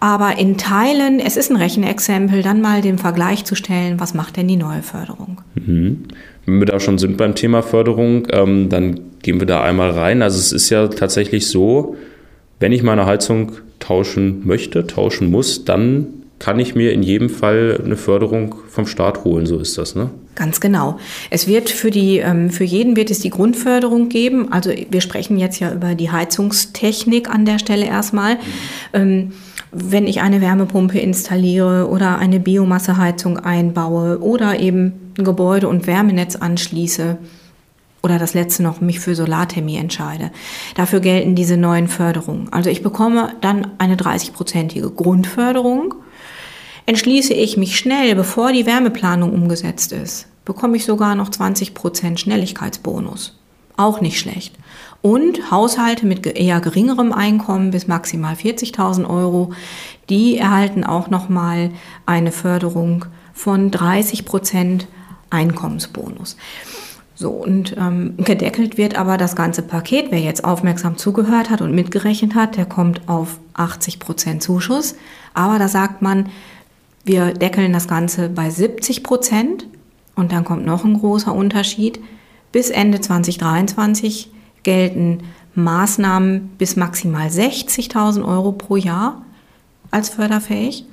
Aber 0.00 0.38
in 0.38 0.56
Teilen, 0.56 1.20
es 1.20 1.36
ist 1.36 1.50
ein 1.50 1.56
Rechenexempel, 1.56 2.42
dann 2.42 2.62
mal 2.62 2.80
den 2.80 2.96
Vergleich 2.96 3.44
zu 3.44 3.54
stellen, 3.54 4.00
was 4.00 4.14
macht 4.14 4.38
denn 4.38 4.48
die 4.48 4.56
neue 4.56 4.82
Förderung? 4.82 5.42
Mhm. 5.54 6.04
Wenn 6.46 6.58
wir 6.58 6.66
da 6.66 6.80
schon 6.80 6.96
sind 6.96 7.18
beim 7.18 7.34
Thema 7.34 7.62
Förderung, 7.62 8.26
ähm, 8.32 8.70
dann 8.70 8.98
gehen 9.22 9.38
wir 9.38 9.46
da 9.46 9.62
einmal 9.62 9.90
rein. 9.90 10.22
Also 10.22 10.38
es 10.38 10.52
ist 10.52 10.70
ja 10.70 10.88
tatsächlich 10.88 11.48
so, 11.48 11.96
wenn 12.58 12.72
ich 12.72 12.82
meine 12.82 13.04
Heizung 13.04 13.52
tauschen 13.78 14.46
möchte, 14.46 14.86
tauschen 14.86 15.30
muss, 15.30 15.66
dann 15.66 16.06
kann 16.40 16.58
ich 16.58 16.74
mir 16.74 16.92
in 16.92 17.02
jedem 17.02 17.28
Fall 17.28 17.80
eine 17.84 17.96
Förderung 17.96 18.56
vom 18.68 18.86
Staat 18.86 19.24
holen. 19.24 19.44
So 19.44 19.58
ist 19.58 19.76
das, 19.76 19.94
ne? 19.94 20.10
Ganz 20.34 20.60
genau. 20.60 20.98
Es 21.28 21.46
wird 21.46 21.68
für 21.68 21.90
die, 21.90 22.16
ähm, 22.16 22.50
für 22.50 22.64
jeden 22.64 22.96
wird 22.96 23.10
es 23.10 23.20
die 23.20 23.28
Grundförderung 23.28 24.08
geben. 24.08 24.50
Also 24.50 24.70
wir 24.90 25.02
sprechen 25.02 25.38
jetzt 25.38 25.60
ja 25.60 25.70
über 25.72 25.94
die 25.94 26.10
Heizungstechnik 26.10 27.28
an 27.30 27.44
der 27.44 27.58
Stelle 27.58 27.84
erstmal. 27.84 28.38
Mhm. 28.92 29.32
Wenn 29.72 30.08
ich 30.08 30.20
eine 30.20 30.40
Wärmepumpe 30.40 30.98
installiere 30.98 31.88
oder 31.88 32.18
eine 32.18 32.40
Biomasseheizung 32.40 33.38
einbaue 33.38 34.18
oder 34.18 34.58
eben 34.58 35.12
ein 35.16 35.24
Gebäude- 35.24 35.68
und 35.68 35.86
Wärmenetz 35.86 36.34
anschließe, 36.34 37.18
oder 38.02 38.18
das 38.18 38.32
letzte 38.32 38.62
noch 38.62 38.80
mich 38.80 38.98
für 38.98 39.14
Solarthermie 39.14 39.76
entscheide. 39.76 40.30
Dafür 40.74 41.00
gelten 41.00 41.34
diese 41.34 41.58
neuen 41.58 41.86
Förderungen. 41.86 42.48
Also 42.50 42.70
ich 42.70 42.82
bekomme 42.82 43.34
dann 43.42 43.72
eine 43.76 43.96
30-prozentige 43.96 44.88
Grundförderung 44.94 45.94
Entschließe 46.90 47.34
ich 47.34 47.56
mich 47.56 47.78
schnell, 47.78 48.16
bevor 48.16 48.50
die 48.50 48.66
Wärmeplanung 48.66 49.32
umgesetzt 49.32 49.92
ist, 49.92 50.26
bekomme 50.44 50.76
ich 50.76 50.84
sogar 50.84 51.14
noch 51.14 51.28
20% 51.28 52.18
Schnelligkeitsbonus. 52.18 53.38
Auch 53.76 54.00
nicht 54.00 54.18
schlecht. 54.18 54.56
Und 55.00 55.52
Haushalte 55.52 56.04
mit 56.04 56.26
eher 56.26 56.60
geringerem 56.60 57.12
Einkommen 57.12 57.70
bis 57.70 57.86
maximal 57.86 58.34
40.000 58.34 59.08
Euro, 59.08 59.52
die 60.08 60.36
erhalten 60.36 60.82
auch 60.82 61.10
nochmal 61.10 61.70
eine 62.06 62.32
Förderung 62.32 63.04
von 63.34 63.70
30% 63.70 64.86
Einkommensbonus. 65.30 66.36
So, 67.14 67.30
und 67.30 67.76
ähm, 67.78 68.14
gedeckelt 68.16 68.78
wird 68.78 68.96
aber 68.96 69.16
das 69.16 69.36
ganze 69.36 69.62
Paket. 69.62 70.06
Wer 70.10 70.20
jetzt 70.20 70.42
aufmerksam 70.42 70.96
zugehört 70.96 71.50
hat 71.50 71.60
und 71.60 71.72
mitgerechnet 71.72 72.34
hat, 72.34 72.56
der 72.56 72.66
kommt 72.66 73.08
auf 73.08 73.38
80% 73.54 74.40
Zuschuss. 74.40 74.96
Aber 75.34 75.60
da 75.60 75.68
sagt 75.68 76.02
man, 76.02 76.30
wir 77.04 77.32
deckeln 77.32 77.72
das 77.72 77.88
Ganze 77.88 78.28
bei 78.28 78.50
70 78.50 79.02
Prozent 79.02 79.66
und 80.14 80.32
dann 80.32 80.44
kommt 80.44 80.66
noch 80.66 80.84
ein 80.84 80.98
großer 80.98 81.34
Unterschied. 81.34 82.00
Bis 82.52 82.70
Ende 82.70 83.00
2023 83.00 84.30
gelten 84.62 85.20
Maßnahmen 85.54 86.50
bis 86.58 86.76
maximal 86.76 87.28
60.000 87.28 88.24
Euro 88.26 88.52
pro 88.52 88.76
Jahr 88.76 89.24
als 89.90 90.10
förderfähig. 90.10 90.84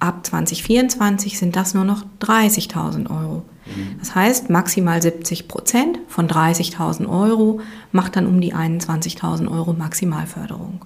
Ab 0.00 0.24
2024 0.24 1.38
sind 1.38 1.56
das 1.56 1.74
nur 1.74 1.84
noch 1.84 2.04
30.000 2.20 3.10
Euro. 3.10 3.42
Mhm. 3.66 3.98
Das 3.98 4.14
heißt, 4.14 4.48
maximal 4.48 5.02
70 5.02 5.48
Prozent 5.48 5.98
von 6.08 6.28
30.000 6.28 7.08
Euro 7.08 7.60
macht 7.90 8.16
dann 8.16 8.26
um 8.26 8.40
die 8.40 8.54
21.000 8.54 9.50
Euro 9.50 9.72
Maximalförderung. 9.72 10.84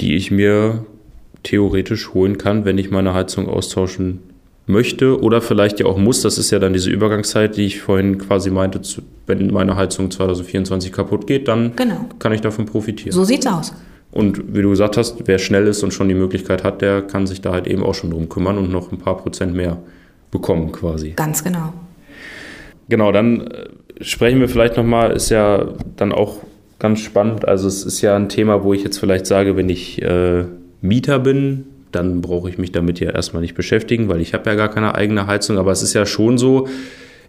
Die 0.00 0.14
ich 0.14 0.30
mir 0.30 0.86
theoretisch 1.46 2.12
holen 2.12 2.38
kann, 2.38 2.64
wenn 2.64 2.76
ich 2.76 2.90
meine 2.90 3.14
Heizung 3.14 3.48
austauschen 3.48 4.20
möchte 4.66 5.20
oder 5.20 5.40
vielleicht 5.40 5.78
ja 5.78 5.86
auch 5.86 5.96
muss. 5.96 6.22
Das 6.22 6.38
ist 6.38 6.50
ja 6.50 6.58
dann 6.58 6.72
diese 6.72 6.90
Übergangszeit, 6.90 7.56
die 7.56 7.66
ich 7.66 7.80
vorhin 7.80 8.18
quasi 8.18 8.50
meinte, 8.50 8.80
wenn 9.26 9.52
meine 9.52 9.76
Heizung 9.76 10.10
2024 10.10 10.92
kaputt 10.92 11.26
geht, 11.26 11.46
dann 11.46 11.74
genau. 11.76 12.08
kann 12.18 12.32
ich 12.32 12.40
davon 12.40 12.66
profitieren. 12.66 13.12
So 13.12 13.22
sieht's 13.22 13.46
aus. 13.46 13.72
Und 14.10 14.56
wie 14.56 14.62
du 14.62 14.70
gesagt 14.70 14.96
hast, 14.96 15.26
wer 15.26 15.38
schnell 15.38 15.66
ist 15.68 15.84
und 15.84 15.92
schon 15.92 16.08
die 16.08 16.14
Möglichkeit 16.14 16.64
hat, 16.64 16.82
der 16.82 17.02
kann 17.02 17.26
sich 17.26 17.42
da 17.42 17.52
halt 17.52 17.66
eben 17.68 17.84
auch 17.84 17.94
schon 17.94 18.10
drum 18.10 18.28
kümmern 18.28 18.58
und 18.58 18.72
noch 18.72 18.90
ein 18.90 18.98
paar 18.98 19.18
Prozent 19.18 19.54
mehr 19.54 19.78
bekommen 20.30 20.72
quasi. 20.72 21.10
Ganz 21.10 21.44
genau. 21.44 21.72
Genau, 22.88 23.12
dann 23.12 23.42
äh, 23.42 23.68
sprechen 24.00 24.40
wir 24.40 24.48
vielleicht 24.48 24.76
nochmal, 24.76 25.12
ist 25.12 25.30
ja 25.30 25.68
dann 25.96 26.12
auch 26.12 26.38
ganz 26.78 27.00
spannend. 27.00 27.46
Also 27.46 27.68
es 27.68 27.84
ist 27.84 28.00
ja 28.00 28.16
ein 28.16 28.28
Thema, 28.28 28.64
wo 28.64 28.72
ich 28.72 28.82
jetzt 28.82 28.98
vielleicht 28.98 29.26
sage, 29.26 29.56
wenn 29.56 29.68
ich 29.68 30.02
äh, 30.02 30.44
Mieter 30.80 31.18
bin, 31.18 31.64
dann 31.92 32.20
brauche 32.20 32.48
ich 32.50 32.58
mich 32.58 32.72
damit 32.72 33.00
ja 33.00 33.10
erstmal 33.10 33.42
nicht 33.42 33.54
beschäftigen, 33.54 34.08
weil 34.08 34.20
ich 34.20 34.34
habe 34.34 34.50
ja 34.50 34.56
gar 34.56 34.68
keine 34.68 34.94
eigene 34.94 35.26
Heizung. 35.26 35.58
Aber 35.58 35.72
es 35.72 35.82
ist 35.82 35.94
ja 35.94 36.06
schon 36.06 36.38
so, 36.38 36.68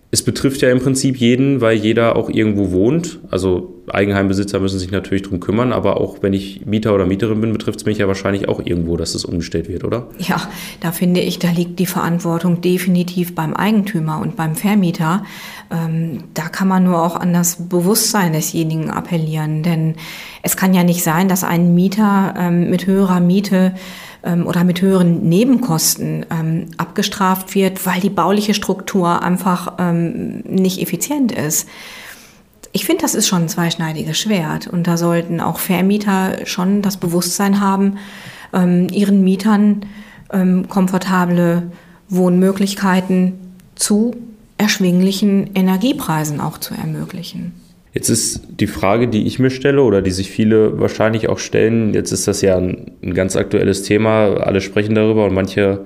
es 0.10 0.24
betrifft 0.24 0.62
ja 0.62 0.70
im 0.72 0.80
Prinzip 0.80 1.18
jeden, 1.18 1.60
weil 1.60 1.76
jeder 1.76 2.16
auch 2.16 2.30
irgendwo 2.30 2.72
wohnt. 2.72 3.20
Also 3.30 3.84
Eigenheimbesitzer 3.90 4.60
müssen 4.60 4.80
sich 4.80 4.90
natürlich 4.90 5.24
darum 5.24 5.42
kümmern, 5.42 5.74
aber 5.74 6.00
auch 6.00 6.18
wenn 6.22 6.32
ich 6.32 6.66
Mieter 6.66 6.96
oder 6.96 7.06
Mieterin 7.06 7.42
bin, 7.42 7.52
betrifft 7.52 7.80
es 7.80 7.86
mich 7.86 7.98
ja 7.98 8.08
wahrscheinlich 8.08 8.48
auch 8.48 8.62
irgendwo, 8.64 8.96
dass 8.96 9.16
es 9.16 9.26
umgestellt 9.26 9.68
wird, 9.68 9.84
oder? 9.84 10.08
Ja, 10.18 10.50
da 10.80 10.94
finde 10.94 11.20
ich, 11.20 11.40
da 11.40 11.50
liegt 11.50 11.80
die 11.80 11.86
Verantwortung 11.86 12.62
definitiv 12.62 13.36
beim 13.36 13.54
Eigentümer 13.54 14.22
und 14.22 14.38
beim 14.38 14.56
Vermieter. 14.56 15.24
Ähm, 15.72 16.24
da 16.34 16.44
kann 16.44 16.70
man 16.70 16.86
nur 16.86 17.02
auch 17.02 17.18
an 17.18 17.34
das 17.34 17.68
Bewusstsein 17.68 18.32
desjenigen 18.32 18.90
appellieren, 18.90 19.62
denn 19.62 19.96
es 20.42 20.56
kann 20.56 20.74
ja 20.74 20.84
nicht 20.84 21.04
sein, 21.04 21.28
dass 21.28 21.44
ein 21.44 21.76
Mieter 21.76 22.34
ähm, 22.38 22.70
mit 22.70 22.88
höherer 22.88 23.20
Miete 23.20 23.74
oder 24.46 24.64
mit 24.64 24.82
höheren 24.82 25.28
Nebenkosten 25.28 26.26
ähm, 26.30 26.68
abgestraft 26.78 27.56
wird, 27.56 27.86
weil 27.86 28.02
die 28.02 28.10
bauliche 28.10 28.54
Struktur 28.54 29.22
einfach 29.22 29.74
ähm, 29.80 30.42
nicht 30.42 30.82
effizient 30.82 31.32
ist. 31.32 31.68
Ich 32.74 32.86
finde, 32.86 33.02
das 33.02 33.16
ist 33.16 33.28
schon 33.28 33.44
ein 33.44 33.50
zweischneidiges 33.50 34.20
Schwert 34.20 34.68
und 34.68 34.88
da 34.88 34.98
sollten 34.98 35.40
auch 35.40 35.60
Vermieter 35.60 36.46
schon 36.46 36.82
das 36.82 36.98
Bewusstsein 36.98 37.62
haben, 37.62 37.98
ähm, 38.54 38.88
ihren 38.92 39.24
Mietern 39.24 39.86
ähm, 40.32 40.68
komfortable 40.68 41.72
Wohnmöglichkeiten 42.10 43.34
zu 43.76 44.16
erschwinglichen 44.58 45.52
Energiepreisen 45.56 46.42
auch 46.42 46.58
zu 46.58 46.74
ermöglichen. 46.74 47.54
Jetzt 47.98 48.10
ist 48.10 48.42
die 48.60 48.68
Frage, 48.68 49.08
die 49.08 49.26
ich 49.26 49.40
mir 49.40 49.50
stelle 49.50 49.82
oder 49.82 50.04
die 50.04 50.12
sich 50.12 50.30
viele 50.30 50.80
wahrscheinlich 50.80 51.30
auch 51.30 51.40
stellen, 51.40 51.96
jetzt 51.96 52.12
ist 52.12 52.28
das 52.28 52.44
ja 52.44 52.56
ein, 52.56 52.92
ein 53.02 53.16
ganz 53.16 53.36
aktuelles 53.36 53.82
Thema, 53.82 54.36
alle 54.36 54.62
sprechen 54.62 54.94
darüber 54.94 55.26
und 55.26 55.34
manche 55.34 55.80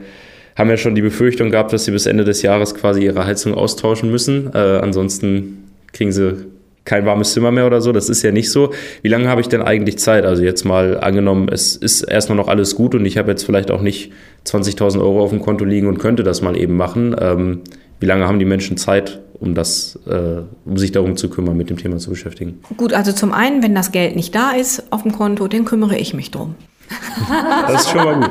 haben 0.58 0.70
ja 0.70 0.76
schon 0.76 0.94
die 0.94 1.02
Befürchtung 1.02 1.52
gehabt, 1.52 1.72
dass 1.72 1.86
sie 1.86 1.92
bis 1.92 2.08
Ende 2.08 2.26
des 2.26 2.42
Jahres 2.42 2.76
quasi 2.76 3.06
ihre 3.06 3.26
Heizung 3.26 3.54
austauschen 3.54 4.12
müssen. 4.12 4.52
Äh, 4.54 4.58
ansonsten 4.58 5.70
kriegen 5.94 6.12
sie 6.12 6.48
kein 6.84 7.06
warmes 7.06 7.32
Zimmer 7.32 7.50
mehr 7.50 7.66
oder 7.66 7.80
so. 7.80 7.94
Das 7.94 8.10
ist 8.10 8.24
ja 8.24 8.34
nicht 8.34 8.52
so. 8.52 8.74
Wie 9.04 9.08
lange 9.08 9.30
habe 9.30 9.40
ich 9.40 9.48
denn 9.48 9.62
eigentlich 9.62 9.98
Zeit? 9.98 10.26
Also 10.26 10.44
jetzt 10.44 10.66
mal 10.66 11.00
angenommen, 11.00 11.48
es 11.50 11.78
ist 11.78 12.02
erstmal 12.02 12.36
noch 12.36 12.50
alles 12.50 12.76
gut 12.76 12.94
und 12.94 13.06
ich 13.06 13.18
habe 13.18 13.32
jetzt 13.32 13.46
vielleicht 13.46 13.72
auch 13.72 13.82
nicht 13.82 14.12
20.000 14.46 15.00
Euro 15.00 15.24
auf 15.24 15.30
dem 15.30 15.42
Konto 15.42 15.64
liegen 15.64 15.88
und 15.88 15.98
könnte 15.98 16.24
das 16.24 16.42
mal 16.42 16.58
eben 16.58 16.76
machen. 16.76 17.16
Ähm, 17.18 17.62
wie 18.02 18.06
lange 18.06 18.28
haben 18.28 18.40
die 18.40 18.46
Menschen 18.46 18.76
Zeit, 18.76 19.22
um 19.42 19.56
das, 19.56 20.00
äh, 20.08 20.44
um 20.66 20.78
sich 20.78 20.92
darum 20.92 21.18
zu 21.18 21.30
kümmern, 21.30 21.58
mit 21.58 21.70
dem 21.70 21.78
Thema 21.78 21.98
zu 21.98 22.12
beschäftigen? 22.12 22.60
Gut, 22.78 22.94
also 22.94 23.12
zum 23.12 23.34
einen, 23.34 23.62
wenn 23.64 23.76
das 23.76 23.92
Geld 23.92 24.16
nicht 24.16 24.34
da 24.36 24.52
ist 24.52 24.92
auf 24.92 25.02
dem 25.02 25.12
Konto, 25.12 25.48
dann 25.48 25.66
kümmere 25.66 25.98
ich 25.98 26.14
mich 26.14 26.32
drum. 26.32 26.56
Das 27.68 27.84
ist 27.84 27.92
schon 27.92 28.04
mal 28.04 28.20
gut. 28.20 28.30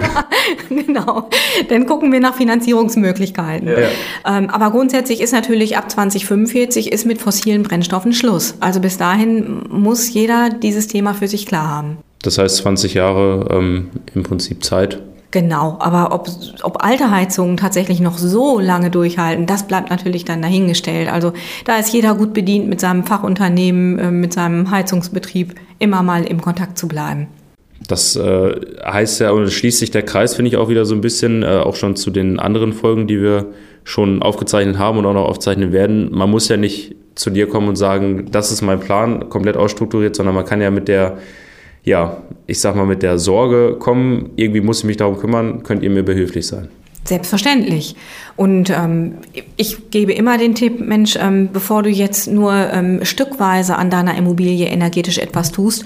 genau. 0.87 1.29
Dann 1.69 1.87
gucken 1.87 2.12
wir 2.12 2.21
nach 2.21 2.35
Finanzierungsmöglichkeiten. 2.35 3.69
Ja. 3.69 3.88
Ähm, 4.26 4.50
aber 4.50 4.71
grundsätzlich 4.71 5.21
ist 5.21 5.33
natürlich 5.33 5.76
ab 5.76 5.90
2045 5.90 6.93
ist 6.93 7.07
mit 7.07 7.21
fossilen 7.21 7.62
Brennstoffen 7.62 8.12
Schluss. 8.12 8.55
Also 8.61 8.81
bis 8.81 8.99
dahin 8.99 9.62
muss 9.71 10.12
jeder 10.12 10.50
dieses 10.50 10.88
Thema 10.88 11.14
für 11.14 11.29
sich 11.29 11.47
klar 11.47 11.69
haben. 11.69 11.99
Das 12.23 12.37
heißt 12.37 12.57
20 12.57 12.95
Jahre 12.95 13.49
ähm, 13.50 13.90
im 14.14 14.23
Prinzip 14.23 14.62
Zeit. 14.62 15.00
Genau, 15.32 15.76
aber 15.78 16.12
ob, 16.12 16.28
ob 16.62 16.82
alte 16.84 17.12
Heizungen 17.12 17.56
tatsächlich 17.56 18.00
noch 18.00 18.18
so 18.18 18.58
lange 18.58 18.90
durchhalten, 18.90 19.46
das 19.46 19.66
bleibt 19.66 19.90
natürlich 19.90 20.25
dann 20.25 20.42
dahingestellt. 20.42 21.08
Also 21.08 21.32
da 21.64 21.76
ist 21.76 21.92
jeder 21.92 22.16
gut 22.16 22.32
bedient, 22.32 22.68
mit 22.68 22.80
seinem 22.80 23.04
Fachunternehmen, 23.04 23.99
äh, 23.99 24.10
mit 24.10 24.32
seinem 24.32 24.70
Heizungsbetrieb 24.70 25.54
immer 25.78 26.02
mal 26.02 26.25
im 26.25 26.40
Kontakt 26.40 26.78
zu 26.78 26.88
bleiben. 26.88 27.28
Das 27.87 28.16
äh, 28.16 28.54
heißt 28.84 29.20
ja, 29.20 29.30
und 29.30 29.50
schließt 29.50 29.78
sich 29.78 29.90
der 29.90 30.02
Kreis, 30.02 30.34
finde 30.34 30.49
ich, 30.50 30.56
auch 30.56 30.68
wieder 30.68 30.84
so 30.84 30.94
ein 30.94 31.00
bisschen, 31.00 31.42
äh, 31.42 31.46
auch 31.46 31.76
schon 31.76 31.96
zu 31.96 32.10
den 32.10 32.38
anderen 32.40 32.72
Folgen, 32.72 33.06
die 33.06 33.20
wir 33.20 33.46
schon 33.84 34.22
aufgezeichnet 34.22 34.78
haben 34.78 34.99
und 34.99 35.06
auch 35.06 35.14
noch 35.14 35.28
aufzeichnen 35.28 35.72
werden. 35.72 36.10
Man 36.12 36.30
muss 36.30 36.49
ja 36.49 36.56
nicht 36.56 36.96
zu 37.14 37.30
dir 37.30 37.49
kommen 37.49 37.68
und 37.68 37.76
sagen, 37.76 38.26
das 38.30 38.50
ist 38.52 38.62
mein 38.62 38.80
Plan, 38.80 39.28
komplett 39.28 39.56
ausstrukturiert, 39.56 40.16
sondern 40.16 40.34
man 40.34 40.44
kann 40.44 40.60
ja 40.60 40.70
mit 40.70 40.88
der, 40.88 41.18
ja, 41.84 42.18
ich 42.46 42.60
sag 42.60 42.76
mal, 42.76 42.87
mit 42.87 43.02
der 43.02 43.18
Sorge 43.18 43.76
kommen, 43.78 44.30
irgendwie 44.37 44.60
muss 44.60 44.80
ich 44.80 44.84
mich 44.84 44.96
darum 44.96 45.18
kümmern, 45.18 45.62
könnt 45.62 45.82
ihr 45.82 45.90
mir 45.90 46.02
behilflich 46.02 46.46
sein. 46.46 46.68
Selbstverständlich. 47.04 47.96
Und 48.37 48.70
ähm, 48.70 49.14
ich 49.56 49.90
gebe 49.90 50.12
immer 50.12 50.37
den 50.37 50.54
Tipp, 50.54 50.80
Mensch, 50.80 51.16
ähm, 51.20 51.49
bevor 51.52 51.82
du 51.82 51.88
jetzt 51.88 52.28
nur 52.28 52.52
ähm, 52.52 53.04
stückweise 53.04 53.76
an 53.76 53.90
deiner 53.90 54.16
Immobilie 54.16 54.66
energetisch 54.66 55.18
etwas 55.18 55.50
tust, 55.50 55.84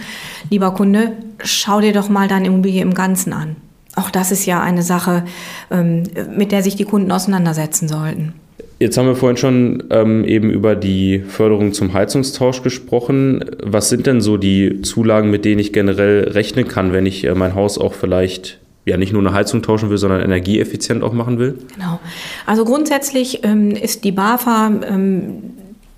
lieber 0.50 0.72
Kunde, 0.72 1.12
schau 1.42 1.80
dir 1.80 1.92
doch 1.92 2.08
mal 2.08 2.26
deine 2.26 2.48
Immobilie 2.48 2.82
im 2.82 2.94
Ganzen 2.94 3.32
an. 3.32 3.56
Auch 3.94 4.10
das 4.10 4.32
ist 4.32 4.44
ja 4.44 4.60
eine 4.60 4.82
Sache, 4.82 5.24
ähm, 5.70 6.02
mit 6.36 6.50
der 6.50 6.62
sich 6.64 6.74
die 6.74 6.84
Kunden 6.84 7.12
auseinandersetzen 7.12 7.86
sollten. 7.86 8.34
Jetzt 8.80 8.98
haben 8.98 9.06
wir 9.06 9.14
vorhin 9.14 9.36
schon 9.36 9.84
ähm, 9.90 10.24
eben 10.24 10.50
über 10.50 10.74
die 10.74 11.20
Förderung 11.20 11.72
zum 11.72 11.92
Heizungstausch 11.92 12.62
gesprochen. 12.62 13.44
Was 13.62 13.88
sind 13.88 14.06
denn 14.06 14.20
so 14.20 14.36
die 14.36 14.82
Zulagen, 14.82 15.30
mit 15.30 15.44
denen 15.44 15.60
ich 15.60 15.72
generell 15.72 16.28
rechnen 16.28 16.66
kann, 16.66 16.92
wenn 16.92 17.06
ich 17.06 17.24
äh, 17.24 17.34
mein 17.34 17.54
Haus 17.54 17.78
auch 17.78 17.94
vielleicht 17.94 18.58
ja 18.84 18.96
nicht 18.96 19.12
nur 19.12 19.22
eine 19.22 19.32
Heizung 19.32 19.62
tauschen 19.62 19.90
will, 19.90 19.98
sondern 19.98 20.20
energieeffizient 20.20 21.02
auch 21.02 21.12
machen 21.12 21.38
will? 21.38 21.58
Genau. 21.74 22.00
Also 22.46 22.64
grundsätzlich 22.64 23.44
ähm, 23.44 23.70
ist 23.70 24.04
die 24.04 24.12
BAFA 24.12 24.72
ähm, 24.88 25.53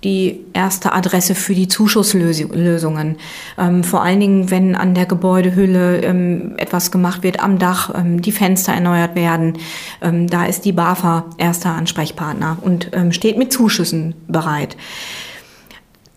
die 0.07 0.39
erste 0.53 0.93
Adresse 0.93 1.35
für 1.35 1.53
die 1.53 1.67
Zuschusslösungen. 1.67 3.17
Ähm, 3.57 3.83
vor 3.83 4.01
allen 4.01 4.21
Dingen, 4.21 4.49
wenn 4.49 4.73
an 4.73 4.95
der 4.95 5.05
Gebäudehülle 5.05 6.01
ähm, 6.01 6.53
etwas 6.57 6.91
gemacht 6.91 7.23
wird, 7.23 7.43
am 7.43 7.59
Dach, 7.59 7.93
ähm, 7.93 8.21
die 8.21 8.31
Fenster 8.31 8.71
erneuert 8.71 9.15
werden. 9.15 9.57
Ähm, 10.01 10.27
da 10.27 10.45
ist 10.45 10.63
die 10.63 10.71
BAFA 10.71 11.25
erster 11.37 11.71
Ansprechpartner 11.71 12.57
und 12.61 12.89
steht 13.11 13.37
mit 13.37 13.51
Zuschüssen 13.51 14.15
bereit. 14.27 14.77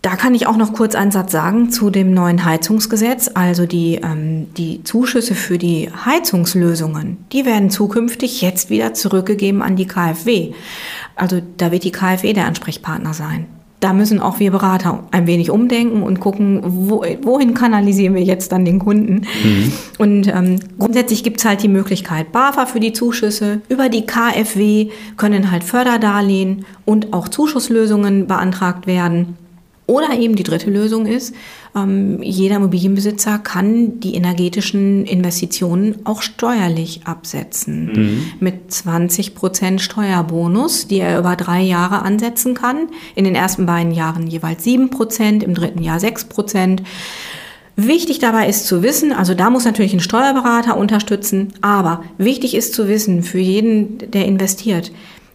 Da 0.01 0.15
kann 0.15 0.33
ich 0.33 0.47
auch 0.47 0.57
noch 0.57 0.73
kurz 0.73 0.95
einen 0.95 1.11
Satz 1.11 1.31
sagen 1.31 1.69
zu 1.69 1.91
dem 1.91 2.11
neuen 2.13 2.43
Heizungsgesetz. 2.43 3.29
Also 3.33 3.67
die, 3.67 3.99
ähm, 4.03 4.47
die 4.55 4.83
Zuschüsse 4.83 5.35
für 5.35 5.59
die 5.59 5.89
Heizungslösungen, 6.05 7.17
die 7.31 7.45
werden 7.45 7.69
zukünftig 7.69 8.41
jetzt 8.41 8.71
wieder 8.71 8.95
zurückgegeben 8.95 9.61
an 9.61 9.75
die 9.75 9.85
KfW. 9.85 10.53
Also 11.15 11.41
da 11.57 11.71
wird 11.71 11.83
die 11.83 11.91
KfW 11.91 12.33
der 12.33 12.45
Ansprechpartner 12.45 13.13
sein. 13.13 13.45
Da 13.81 13.93
müssen 13.93 14.19
auch 14.21 14.39
wir 14.39 14.51
Berater 14.51 15.03
ein 15.11 15.27
wenig 15.27 15.49
umdenken 15.49 16.03
und 16.03 16.19
gucken, 16.19 16.61
wo, 16.63 17.03
wohin 17.23 17.55
kanalisieren 17.55 18.13
wir 18.13 18.23
jetzt 18.23 18.51
dann 18.51 18.63
den 18.63 18.79
Kunden. 18.79 19.25
Mhm. 19.43 19.73
Und 19.97 20.27
ähm, 20.27 20.59
grundsätzlich 20.77 21.23
gibt's 21.23 21.45
halt 21.45 21.63
die 21.63 21.67
Möglichkeit, 21.67 22.31
BAFA 22.31 22.67
für 22.67 22.79
die 22.79 22.93
Zuschüsse, 22.93 23.61
über 23.69 23.89
die 23.89 24.05
KfW 24.05 24.89
können 25.17 25.51
halt 25.51 25.63
Förderdarlehen 25.63 26.65
und 26.85 27.11
auch 27.11 27.27
Zuschusslösungen 27.27 28.27
beantragt 28.27 28.85
werden. 28.85 29.35
Oder 29.91 30.17
eben 30.17 30.37
die 30.37 30.43
dritte 30.43 30.69
Lösung 30.69 31.05
ist, 31.05 31.35
ähm, 31.75 32.23
jeder 32.23 32.55
Immobilienbesitzer 32.55 33.39
kann 33.39 33.99
die 33.99 34.15
energetischen 34.15 35.05
Investitionen 35.05 35.97
auch 36.05 36.21
steuerlich 36.21 37.01
absetzen. 37.03 37.91
Mhm. 37.91 38.23
Mit 38.39 38.71
20 38.71 39.35
Prozent 39.35 39.81
Steuerbonus, 39.81 40.87
die 40.87 40.99
er 40.99 41.19
über 41.19 41.35
drei 41.35 41.59
Jahre 41.59 42.03
ansetzen 42.03 42.53
kann. 42.53 42.87
In 43.15 43.25
den 43.25 43.35
ersten 43.35 43.65
beiden 43.65 43.91
Jahren 43.91 44.27
jeweils 44.27 44.63
7 44.63 44.91
Prozent, 44.91 45.43
im 45.43 45.55
dritten 45.55 45.83
Jahr 45.83 45.99
6 45.99 46.23
Prozent. 46.29 46.83
Wichtig 47.75 48.19
dabei 48.19 48.47
ist 48.47 48.67
zu 48.67 48.83
wissen, 48.83 49.11
also 49.11 49.33
da 49.33 49.49
muss 49.49 49.65
natürlich 49.65 49.93
ein 49.93 49.99
Steuerberater 49.99 50.77
unterstützen, 50.77 51.49
aber 51.59 52.05
wichtig 52.17 52.55
ist 52.55 52.73
zu 52.73 52.87
wissen 52.87 53.23
für 53.23 53.39
jeden, 53.39 54.09
der 54.09 54.25
investiert, 54.25 54.93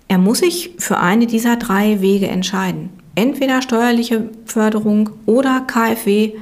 er 0.08 0.16
muss 0.16 0.38
sich 0.38 0.70
für 0.78 0.96
eine 0.96 1.26
dieser 1.26 1.56
drei 1.56 2.00
Wege 2.00 2.28
entscheiden 2.28 2.88
entweder 3.16 3.62
steuerliche 3.62 4.30
Förderung 4.44 5.10
oder 5.26 5.62
KfW 5.66 6.34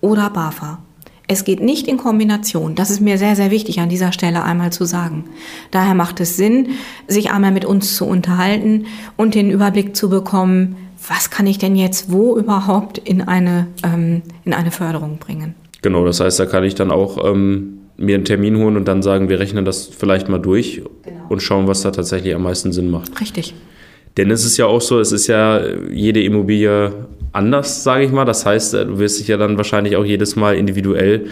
oder 0.00 0.30
BAFA. 0.30 0.78
Es 1.28 1.44
geht 1.44 1.60
nicht 1.60 1.86
in 1.86 1.96
Kombination. 1.96 2.74
Das 2.74 2.90
ist 2.90 3.00
mir 3.00 3.16
sehr, 3.16 3.36
sehr 3.36 3.50
wichtig 3.50 3.80
an 3.80 3.88
dieser 3.88 4.12
Stelle 4.12 4.42
einmal 4.42 4.72
zu 4.72 4.84
sagen. 4.84 5.24
Daher 5.70 5.94
macht 5.94 6.20
es 6.20 6.36
Sinn, 6.36 6.70
sich 7.06 7.30
einmal 7.30 7.52
mit 7.52 7.64
uns 7.64 7.96
zu 7.96 8.06
unterhalten 8.06 8.86
und 9.16 9.34
den 9.34 9.50
Überblick 9.50 9.94
zu 9.94 10.10
bekommen, 10.10 10.76
was 11.08 11.30
kann 11.30 11.46
ich 11.46 11.58
denn 11.58 11.76
jetzt 11.76 12.12
wo 12.12 12.36
überhaupt 12.36 12.98
in 12.98 13.22
eine, 13.22 13.68
ähm, 13.82 14.22
in 14.44 14.52
eine 14.52 14.70
Förderung 14.70 15.18
bringen. 15.18 15.54
Genau, 15.80 16.04
das 16.04 16.20
heißt, 16.20 16.38
da 16.38 16.46
kann 16.46 16.64
ich 16.64 16.74
dann 16.74 16.90
auch 16.90 17.24
ähm, 17.24 17.78
mir 17.96 18.16
einen 18.16 18.24
Termin 18.24 18.56
holen 18.58 18.76
und 18.76 18.86
dann 18.86 19.02
sagen, 19.02 19.28
wir 19.28 19.40
rechnen 19.40 19.64
das 19.64 19.86
vielleicht 19.86 20.28
mal 20.28 20.38
durch 20.38 20.82
genau. 21.02 21.26
und 21.28 21.42
schauen, 21.42 21.66
was 21.66 21.82
da 21.82 21.90
tatsächlich 21.90 22.34
am 22.34 22.42
meisten 22.42 22.72
Sinn 22.72 22.90
macht. 22.90 23.20
Richtig. 23.20 23.54
Denn 24.16 24.30
es 24.30 24.44
ist 24.44 24.56
ja 24.56 24.66
auch 24.66 24.80
so, 24.80 25.00
es 25.00 25.12
ist 25.12 25.26
ja 25.26 25.60
jede 25.90 26.22
Immobilie 26.22 26.92
anders, 27.32 27.82
sage 27.82 28.04
ich 28.04 28.12
mal. 28.12 28.24
Das 28.24 28.44
heißt, 28.44 28.74
du 28.74 28.98
wirst 28.98 29.20
dich 29.20 29.28
ja 29.28 29.36
dann 29.36 29.56
wahrscheinlich 29.56 29.96
auch 29.96 30.04
jedes 30.04 30.36
Mal 30.36 30.56
individuell 30.56 31.26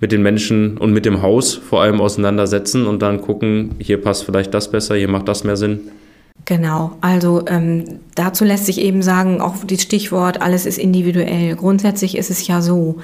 mit 0.00 0.12
den 0.12 0.22
Menschen 0.22 0.78
und 0.78 0.92
mit 0.92 1.04
dem 1.04 1.22
Haus 1.22 1.54
vor 1.54 1.82
allem 1.82 2.00
auseinandersetzen 2.00 2.86
und 2.86 3.00
dann 3.02 3.20
gucken, 3.20 3.76
hier 3.78 4.00
passt 4.00 4.24
vielleicht 4.24 4.52
das 4.52 4.70
besser, 4.70 4.96
hier 4.96 5.08
macht 5.08 5.28
das 5.28 5.44
mehr 5.44 5.56
Sinn. 5.56 5.80
Genau, 6.46 6.92
also 7.00 7.44
ähm, 7.46 8.00
dazu 8.14 8.44
lässt 8.44 8.66
sich 8.66 8.78
eben 8.78 9.02
sagen, 9.02 9.40
auch 9.40 9.54
das 9.66 9.80
Stichwort, 9.80 10.42
alles 10.42 10.66
ist 10.66 10.78
individuell. 10.78 11.54
Grundsätzlich 11.56 12.18
ist 12.18 12.30
es 12.30 12.46
ja 12.46 12.60
so, 12.60 12.96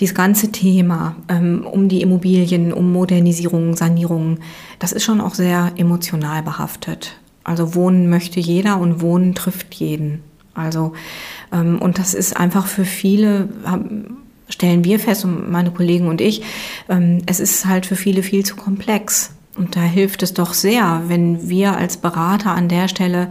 dieses 0.00 0.14
ganze 0.14 0.52
Thema 0.52 1.16
ähm, 1.28 1.66
um 1.70 1.88
die 1.88 2.02
Immobilien, 2.02 2.72
um 2.72 2.92
Modernisierung, 2.92 3.76
Sanierung, 3.76 4.38
das 4.78 4.92
ist 4.92 5.04
schon 5.04 5.20
auch 5.20 5.34
sehr 5.34 5.72
emotional 5.76 6.42
behaftet. 6.42 7.16
Also 7.44 7.74
wohnen 7.74 8.08
möchte 8.08 8.40
jeder 8.40 8.78
und 8.78 9.00
wohnen 9.00 9.34
trifft 9.34 9.74
jeden. 9.74 10.22
Also 10.54 10.94
ähm, 11.52 11.80
und 11.80 11.98
das 11.98 12.14
ist 12.14 12.36
einfach 12.36 12.66
für 12.66 12.84
viele 12.84 13.48
stellen 14.48 14.84
wir 14.84 15.00
fest 15.00 15.24
und 15.24 15.50
meine 15.50 15.70
Kollegen 15.70 16.08
und 16.08 16.20
ich, 16.20 16.42
ähm, 16.88 17.22
es 17.26 17.40
ist 17.40 17.66
halt 17.66 17.86
für 17.86 17.96
viele 17.96 18.22
viel 18.22 18.44
zu 18.44 18.56
komplex. 18.56 19.32
Und 19.56 19.76
da 19.76 19.80
hilft 19.80 20.22
es 20.22 20.34
doch 20.34 20.52
sehr, 20.52 21.02
wenn 21.06 21.48
wir 21.48 21.76
als 21.76 21.96
Berater 21.96 22.50
an 22.50 22.68
der 22.68 22.88
Stelle 22.88 23.28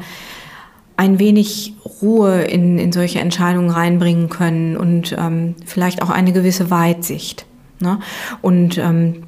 ein 0.95 1.19
wenig 1.19 1.73
Ruhe 2.01 2.43
in, 2.43 2.77
in 2.77 2.91
solche 2.91 3.19
Entscheidungen 3.19 3.69
reinbringen 3.69 4.29
können 4.29 4.77
und 4.77 5.15
ähm, 5.17 5.55
vielleicht 5.65 6.01
auch 6.01 6.09
eine 6.09 6.31
gewisse 6.31 6.69
Weitsicht. 6.69 7.45
Ne? 7.79 7.99
Und 8.41 8.77
ähm, 8.77 9.23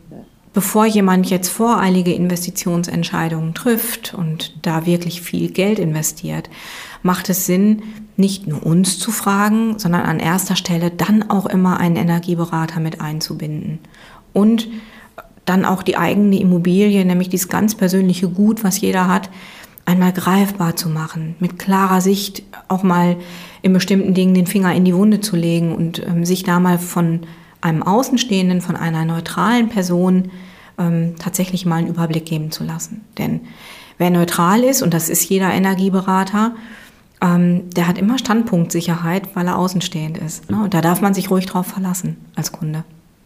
bevor 0.56 0.86
jemand 0.86 1.30
jetzt 1.30 1.50
voreilige 1.50 2.13
Investitionsentscheidungen 2.13 3.54
trifft 3.54 4.13
und 4.15 4.56
da 4.62 4.86
wirklich 4.86 5.22
viel 5.22 5.52
Geld 5.52 5.78
investiert, 5.78 6.50
macht 7.04 7.30
es 7.30 7.46
Sinn, 7.46 7.84
nicht 8.18 8.48
nur 8.48 8.65
uns 8.65 8.98
zu 8.98 9.12
fragen, 9.12 9.78
sondern 9.78 10.04
an 10.04 10.20
erster 10.20 10.56
Stelle 10.56 10.89
dann 10.89 11.30
auch 11.30 11.46
immer 11.46 11.80
einen 11.80 11.98
Energieberater 11.98 12.80
mit 12.80 13.02
einzubinden. 13.02 13.80
Und 14.32 14.70
dann 15.44 15.65
auch 15.65 15.84
die 15.84 15.98
eigene 15.98 16.39
Immobilie, 16.39 17.04
nämlich 17.04 17.30
dieses 17.30 17.50
ganz 17.50 17.76
persönliche 17.76 18.30
Gut, 18.30 18.63
was 18.63 18.80
jeder 18.80 19.10
hat, 19.10 19.30
einmal 19.84 20.13
greifbar 20.13 20.78
zu 20.78 20.88
machen, 20.89 21.36
mit 21.39 21.60
klarer 21.60 22.00
Sicht 22.00 22.44
auch 22.70 22.82
mal 22.82 23.18
in 23.62 23.74
bestimmten 23.74 24.13
Dingen 24.13 24.34
den 24.34 24.48
Finger 24.48 24.74
in 24.74 24.86
die 24.86 24.96
Wunde 24.96 25.20
zu 25.20 25.36
legen 25.36 25.76
und 25.76 26.02
ähm, 26.08 26.26
sich 26.26 26.44
da 26.44 26.62
mal 26.62 26.80
von 26.80 27.22
einem 27.65 27.82
Außenstehenden, 27.82 28.62
von 28.62 28.75
einer 28.75 29.06
neutralen 29.06 29.69
Person 29.69 30.30
ähm, 30.78 31.15
tatsächlich 31.17 31.65
mal 31.65 31.78
einen 31.78 31.88
Überblick 31.88 32.25
geben 32.25 32.51
zu 32.51 32.63
lassen. 32.63 33.01
Denn 33.17 33.41
wer 33.97 34.12
neutral 34.12 34.63
ist, 34.63 34.84
und 34.84 34.93
das 34.93 35.10
ist 35.10 35.28
jeder 35.28 35.51
Energieberater, 35.51 36.54
ähm, 37.21 37.63
der 37.75 37.88
hat 37.88 37.97
immer 37.97 38.19
Standpunktsicherheit, 38.19 39.36
weil 39.36 39.47
er 39.47 39.58
außenstehend 39.58 40.19
ist. 40.19 40.49
Ne? 40.51 40.62
Und 40.63 40.75
da 40.75 40.82
darf 40.82 41.01
man 41.01 41.15
sich 41.15 41.32
ruhig 41.32 41.47
drauf 41.47 41.65
verlassen 41.65 42.17
als 42.36 42.51
Kunde. 42.51 42.84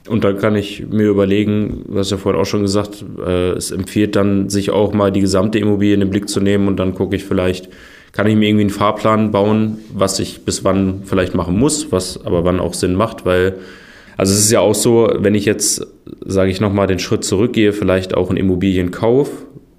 Und 0.08 0.24
dann 0.24 0.38
kann 0.38 0.56
ich 0.56 0.88
mir 0.90 1.10
überlegen, 1.10 1.84
du 1.88 2.00
hast 2.00 2.12
ja 2.12 2.18
vorhin 2.18 2.40
auch 2.40 2.46
schon 2.46 2.62
gesagt, 2.62 3.04
äh, 3.24 3.52
es 3.52 3.72
empfiehlt 3.72 4.16
dann, 4.16 4.50
sich 4.50 4.72
auch 4.72 4.94
mal 4.94 5.12
die 5.12 5.20
gesamte 5.20 5.60
Immobilie 5.60 5.94
in 5.94 6.00
den 6.00 6.10
Blick 6.10 6.30
zu 6.30 6.40
nehmen 6.40 6.70
und 6.70 6.78
dann 6.78 6.96
gucke 6.96 7.16
ich 7.16 7.26
vielleicht, 7.26 7.70
kann 8.14 8.26
ich 8.26 8.38
mir 8.38 8.48
irgendwie 8.48 8.64
einen 8.64 8.70
Fahrplan 8.70 9.32
bauen, 9.32 9.80
was 9.94 10.18
ich 10.20 10.46
bis 10.46 10.64
wann 10.64 11.02
vielleicht 11.04 11.36
machen 11.36 11.60
muss, 11.60 11.92
was 11.92 12.26
aber 12.26 12.46
wann 12.46 12.62
auch 12.62 12.74
Sinn 12.74 12.96
macht, 12.96 13.26
weil 13.26 13.58
also 14.20 14.34
es 14.34 14.40
ist 14.40 14.52
ja 14.52 14.60
auch 14.60 14.76
so, 14.76 15.10
wenn 15.16 15.34
ich 15.34 15.46
jetzt, 15.46 15.88
sage 16.26 16.52
ich 16.52 16.60
nochmal, 16.60 16.88
den 16.88 17.00
Schritt 17.00 17.24
zurückgehe, 17.24 17.72
vielleicht 17.72 18.16
auch 18.16 18.28
einen 18.28 18.36
Immobilienkauf 18.36 19.30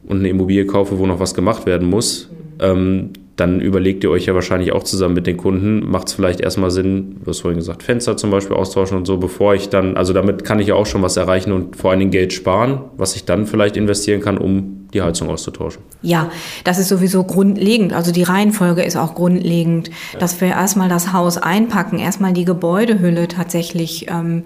und 0.06 0.20
eine 0.20 0.30
Immobilie 0.30 0.64
kaufe, 0.64 0.98
wo 0.98 1.06
noch 1.06 1.20
was 1.20 1.34
gemacht 1.34 1.66
werden 1.66 1.86
muss, 1.86 2.30
ähm, 2.58 3.10
dann 3.40 3.60
überlegt 3.60 4.04
ihr 4.04 4.10
euch 4.10 4.26
ja 4.26 4.34
wahrscheinlich 4.34 4.72
auch 4.72 4.82
zusammen 4.82 5.14
mit 5.14 5.26
den 5.26 5.36
Kunden, 5.36 5.90
macht 5.90 6.08
es 6.08 6.14
vielleicht 6.14 6.40
erstmal 6.40 6.70
Sinn, 6.70 7.16
du 7.24 7.30
hast 7.30 7.40
vorhin 7.40 7.58
gesagt, 7.58 7.82
Fenster 7.82 8.16
zum 8.16 8.30
Beispiel 8.30 8.54
austauschen 8.54 8.96
und 8.98 9.06
so, 9.06 9.16
bevor 9.16 9.54
ich 9.54 9.70
dann, 9.70 9.96
also 9.96 10.12
damit 10.12 10.44
kann 10.44 10.60
ich 10.60 10.68
ja 10.68 10.74
auch 10.74 10.86
schon 10.86 11.02
was 11.02 11.16
erreichen 11.16 11.52
und 11.52 11.76
vor 11.76 11.90
allen 11.90 12.00
Dingen 12.00 12.10
Geld 12.10 12.32
sparen, 12.32 12.82
was 12.96 13.16
ich 13.16 13.24
dann 13.24 13.46
vielleicht 13.46 13.76
investieren 13.76 14.20
kann, 14.20 14.38
um 14.38 14.88
die 14.92 15.02
Heizung 15.02 15.30
auszutauschen. 15.30 15.82
Ja, 16.02 16.30
das 16.64 16.78
ist 16.78 16.88
sowieso 16.88 17.24
grundlegend. 17.24 17.92
Also 17.92 18.12
die 18.12 18.24
Reihenfolge 18.24 18.82
ist 18.82 18.96
auch 18.96 19.14
grundlegend, 19.14 19.90
dass 20.18 20.40
wir 20.40 20.48
erstmal 20.48 20.88
das 20.88 21.12
Haus 21.12 21.38
einpacken, 21.38 21.98
erstmal 21.98 22.32
die 22.32 22.44
Gebäudehülle 22.44 23.28
tatsächlich 23.28 24.08
ähm, 24.10 24.44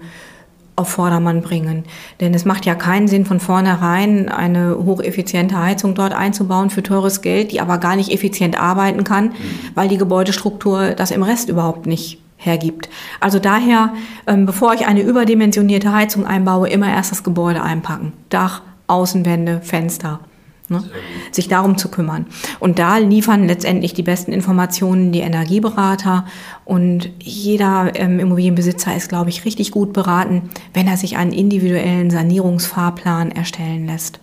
auf 0.75 0.89
Vordermann 0.89 1.41
bringen. 1.41 1.83
Denn 2.19 2.33
es 2.33 2.45
macht 2.45 2.65
ja 2.65 2.75
keinen 2.75 3.07
Sinn, 3.07 3.25
von 3.25 3.39
vornherein 3.39 4.29
eine 4.29 4.77
hocheffiziente 4.77 5.57
Heizung 5.57 5.95
dort 5.95 6.13
einzubauen 6.13 6.69
für 6.69 6.83
teures 6.83 7.21
Geld, 7.21 7.51
die 7.51 7.61
aber 7.61 7.77
gar 7.77 7.95
nicht 7.95 8.11
effizient 8.11 8.59
arbeiten 8.59 9.03
kann, 9.03 9.31
weil 9.73 9.87
die 9.87 9.97
Gebäudestruktur 9.97 10.91
das 10.91 11.11
im 11.11 11.23
Rest 11.23 11.49
überhaupt 11.49 11.85
nicht 11.85 12.19
hergibt. 12.37 12.89
Also 13.19 13.39
daher, 13.39 13.93
ähm, 14.27 14.45
bevor 14.45 14.73
ich 14.73 14.85
eine 14.85 15.01
überdimensionierte 15.01 15.93
Heizung 15.93 16.25
einbaue, 16.25 16.69
immer 16.69 16.89
erst 16.89 17.11
das 17.11 17.23
Gebäude 17.23 17.61
einpacken. 17.63 18.13
Dach, 18.29 18.61
Außenwände, 18.87 19.61
Fenster. 19.61 20.19
Ne? 20.67 20.83
Sich 21.31 21.47
darum 21.47 21.77
zu 21.77 21.89
kümmern. 21.89 22.25
Und 22.59 22.79
da 22.79 22.97
liefern 22.97 23.47
letztendlich 23.47 23.93
die 23.93 24.01
besten 24.01 24.31
Informationen 24.31 25.11
die 25.11 25.19
Energieberater. 25.19 26.25
Und 26.63 27.11
jeder 27.19 27.91
ähm, 27.93 28.19
Immobilienbesitzer 28.19 28.95
ist, 28.95 29.09
glaube 29.09 29.29
ich, 29.29 29.45
richtig 29.45 29.71
gut 29.71 29.93
beraten, 29.93 30.49
wenn 30.73 30.87
er 30.87 30.97
sich 30.97 31.17
einen 31.17 31.33
individuellen 31.33 32.09
Sanierungsfahrplan 32.09 33.31
erstellen 33.31 33.85
lässt. 33.85 34.19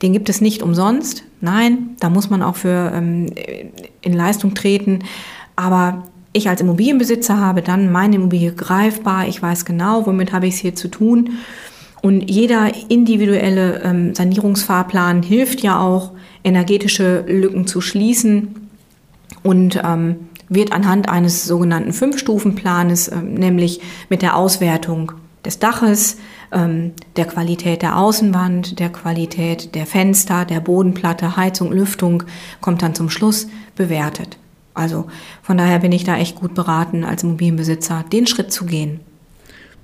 Den 0.00 0.12
gibt 0.12 0.28
es 0.28 0.40
nicht 0.40 0.62
umsonst. 0.62 1.24
Nein, 1.40 1.96
da 1.98 2.08
muss 2.08 2.30
man 2.30 2.42
auch 2.42 2.56
für 2.56 2.92
ähm, 2.94 3.26
in 4.00 4.12
Leistung 4.12 4.54
treten. 4.54 5.00
Aber 5.56 6.04
ich 6.32 6.48
als 6.48 6.60
Immobilienbesitzer 6.60 7.38
habe 7.38 7.62
dann 7.62 7.90
meine 7.90 8.16
Immobilie 8.16 8.52
greifbar. 8.52 9.26
Ich 9.26 9.40
weiß 9.40 9.64
genau, 9.64 10.06
womit 10.06 10.32
habe 10.32 10.46
ich 10.46 10.54
es 10.54 10.60
hier 10.60 10.74
zu 10.74 10.88
tun. 10.88 11.38
Und 12.04 12.30
jeder 12.30 12.70
individuelle 12.90 13.80
ähm, 13.82 14.14
Sanierungsfahrplan 14.14 15.22
hilft 15.22 15.62
ja 15.62 15.80
auch, 15.80 16.12
energetische 16.44 17.24
Lücken 17.26 17.66
zu 17.66 17.80
schließen 17.80 18.68
und 19.42 19.80
ähm, 19.82 20.16
wird 20.50 20.72
anhand 20.72 21.08
eines 21.08 21.46
sogenannten 21.46 21.94
Fünf-Stufen-Planes, 21.94 23.08
äh, 23.08 23.22
nämlich 23.22 23.80
mit 24.10 24.20
der 24.20 24.36
Auswertung 24.36 25.12
des 25.46 25.60
Daches, 25.60 26.18
ähm, 26.52 26.92
der 27.16 27.24
Qualität 27.24 27.80
der 27.80 27.96
Außenwand, 27.96 28.80
der 28.80 28.90
Qualität 28.90 29.74
der 29.74 29.86
Fenster, 29.86 30.44
der 30.44 30.60
Bodenplatte, 30.60 31.38
Heizung, 31.38 31.72
Lüftung, 31.72 32.24
kommt 32.60 32.82
dann 32.82 32.94
zum 32.94 33.08
Schluss 33.08 33.48
bewertet. 33.76 34.36
Also 34.74 35.06
von 35.40 35.56
daher 35.56 35.78
bin 35.78 35.92
ich 35.92 36.04
da 36.04 36.18
echt 36.18 36.36
gut 36.36 36.52
beraten, 36.52 37.02
als 37.02 37.22
Immobilienbesitzer 37.22 38.04
den 38.12 38.26
Schritt 38.26 38.52
zu 38.52 38.66
gehen. 38.66 39.00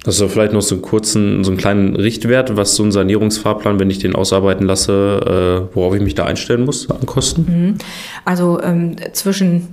Das 0.05 0.19
ist 0.19 0.33
vielleicht 0.33 0.53
noch 0.53 0.63
so 0.63 0.77
einen 0.77 0.83
kurzen, 0.83 1.45
so 1.45 1.51
einen 1.51 1.59
kleinen 1.59 1.95
Richtwert, 1.95 2.57
was 2.57 2.75
so 2.75 2.83
ein 2.83 2.93
Sanierungsfahrplan, 2.93 3.79
wenn 3.79 3.91
ich 3.91 3.99
den 3.99 4.15
ausarbeiten 4.15 4.67
lasse, 4.67 5.69
äh, 5.71 5.75
worauf 5.75 5.95
ich 5.95 6.01
mich 6.01 6.15
da 6.15 6.25
einstellen 6.25 6.65
muss 6.65 6.91
an 6.91 7.05
Kosten? 7.05 7.45
Mhm. 7.47 7.75
Also 8.25 8.61
ähm, 8.63 8.97
zwischen 9.13 9.69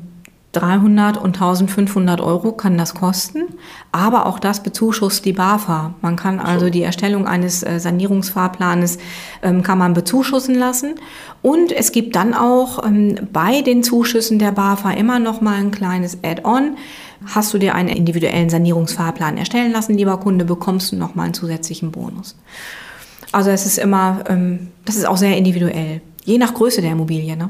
300 0.53 1.17
und 1.17 1.35
1500 1.35 2.19
Euro 2.19 2.51
kann 2.51 2.77
das 2.77 2.95
kosten, 2.95 3.43
aber 3.91 4.25
auch 4.25 4.39
das 4.39 4.63
bezuschusst 4.63 5.23
die 5.25 5.33
BAFA. 5.33 5.93
Man 6.01 6.15
kann 6.15 6.39
also 6.39 6.69
die 6.69 6.81
Erstellung 6.81 7.27
eines 7.27 7.63
äh, 7.63 7.79
Sanierungsfahrplanes 7.79 8.97
ähm, 9.43 9.61
kann 9.61 9.77
man 9.77 9.93
bezuschussen 9.93 10.55
lassen 10.55 10.95
und 11.41 11.71
es 11.71 11.91
gibt 11.91 12.15
dann 12.15 12.33
auch 12.33 12.83
ähm, 12.83 13.15
bei 13.31 13.61
den 13.61 13.83
Zuschüssen 13.83 14.39
der 14.39 14.51
BAFA 14.51 14.91
immer 14.91 15.19
noch 15.19 15.41
mal 15.41 15.55
ein 15.55 15.71
kleines 15.71 16.17
Add-on. 16.23 16.77
Hast 17.25 17.53
du 17.53 17.57
dir 17.57 17.75
einen 17.75 17.89
individuellen 17.89 18.49
Sanierungsfahrplan 18.49 19.37
erstellen 19.37 19.71
lassen, 19.71 19.97
lieber 19.97 20.17
Kunde, 20.17 20.45
bekommst 20.45 20.91
du 20.91 20.95
noch 20.95 21.15
mal 21.15 21.23
einen 21.23 21.33
zusätzlichen 21.33 21.91
Bonus. 21.91 22.35
Also 23.31 23.49
es 23.49 23.65
ist 23.65 23.77
immer, 23.77 24.23
ähm, 24.29 24.67
das 24.85 24.95
ist 24.95 25.07
auch 25.07 25.17
sehr 25.17 25.35
individuell, 25.37 26.01
je 26.25 26.37
nach 26.37 26.53
Größe 26.53 26.81
der 26.81 26.91
Immobilie. 26.91 27.35
Ne? 27.35 27.49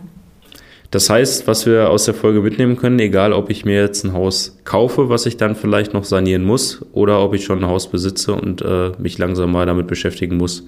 Das 0.92 1.10
heißt, 1.10 1.48
was 1.48 1.66
wir 1.66 1.90
aus 1.90 2.06
der 2.06 2.14
Folge 2.14 2.42
mitnehmen 2.42 2.78
können, 2.78 2.98
egal 3.00 3.34
ob 3.34 3.50
ich 3.50 3.66
mir 3.66 3.82
jetzt 3.82 4.06
ein 4.06 4.14
Haus 4.14 4.58
kaufe, 4.64 5.10
was 5.10 5.26
ich 5.26 5.36
dann 5.36 5.56
vielleicht 5.56 5.94
noch 5.94 6.06
sanieren 6.06 6.46
muss, 6.46 6.86
oder 6.94 7.22
ob 7.22 7.34
ich 7.34 7.44
schon 7.44 7.60
ein 7.60 7.70
Haus 7.70 7.90
besitze 7.90 8.34
und 8.34 8.62
äh, 8.62 8.92
mich 8.98 9.18
langsam 9.18 9.52
mal 9.52 9.66
damit 9.66 9.88
beschäftigen 9.88 10.38
muss, 10.38 10.64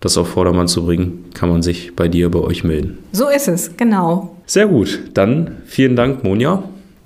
das 0.00 0.18
auf 0.18 0.28
Vordermann 0.28 0.66
zu 0.66 0.84
bringen, 0.84 1.26
kann 1.32 1.48
man 1.48 1.62
sich 1.62 1.94
bei 1.94 2.08
dir, 2.08 2.28
bei 2.28 2.40
euch 2.40 2.64
melden. 2.64 2.98
So 3.12 3.28
ist 3.28 3.46
es, 3.46 3.76
genau. 3.76 4.36
Sehr 4.46 4.66
gut. 4.66 5.00
Dann 5.14 5.58
vielen 5.64 5.94
Dank, 5.94 6.24
Monja. 6.24 6.64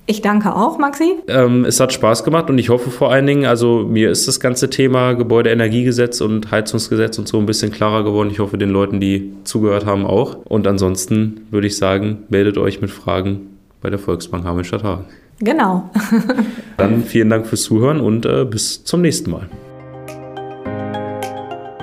Ich 0.09 0.23
danke 0.23 0.55
auch, 0.55 0.79
Maxi. 0.79 1.17
Ähm, 1.27 1.65
es 1.65 1.81
hat 1.81 1.93
Spaß 1.93 2.23
gemacht 2.23 2.49
und 2.49 2.59
ich 2.59 2.69
hoffe 2.69 2.91
vor 2.91 3.11
allen 3.11 3.27
Dingen, 3.27 3.45
also 3.45 3.85
mir 3.89 4.09
ist 4.11 4.29
das 4.29 4.39
ganze 4.39 4.71
Thema 4.71 5.15
Gebäudeenergiegesetz 5.15 6.21
und 6.21 6.53
Heizungsgesetz 6.53 7.19
und 7.19 7.27
so 7.27 7.39
ein 7.39 7.47
bisschen 7.47 7.73
klarer 7.73 8.05
geworden. 8.05 8.31
Ich 8.31 8.39
hoffe 8.39 8.57
den 8.57 8.71
Leuten, 8.71 9.01
die 9.01 9.33
zugehört 9.43 9.85
haben, 9.85 10.07
auch. 10.07 10.37
Und 10.45 10.69
ansonsten 10.69 11.49
würde 11.51 11.67
ich 11.67 11.77
sagen, 11.77 12.19
meldet 12.29 12.57
euch 12.57 12.81
mit 12.81 12.91
Fragen 12.91 13.59
bei 13.81 13.91
der 13.91 13.99
Volksbank 13.99 14.45
Hameln-Stadthagen. 14.45 15.07
Genau. 15.41 15.91
Dann 16.77 17.03
vielen 17.03 17.29
Dank 17.29 17.47
fürs 17.47 17.63
Zuhören 17.63 18.01
und 18.01 18.25
äh, 18.27 18.45
bis 18.45 18.85
zum 18.85 19.03
nächsten 19.03 19.31
Mal. 19.33 19.49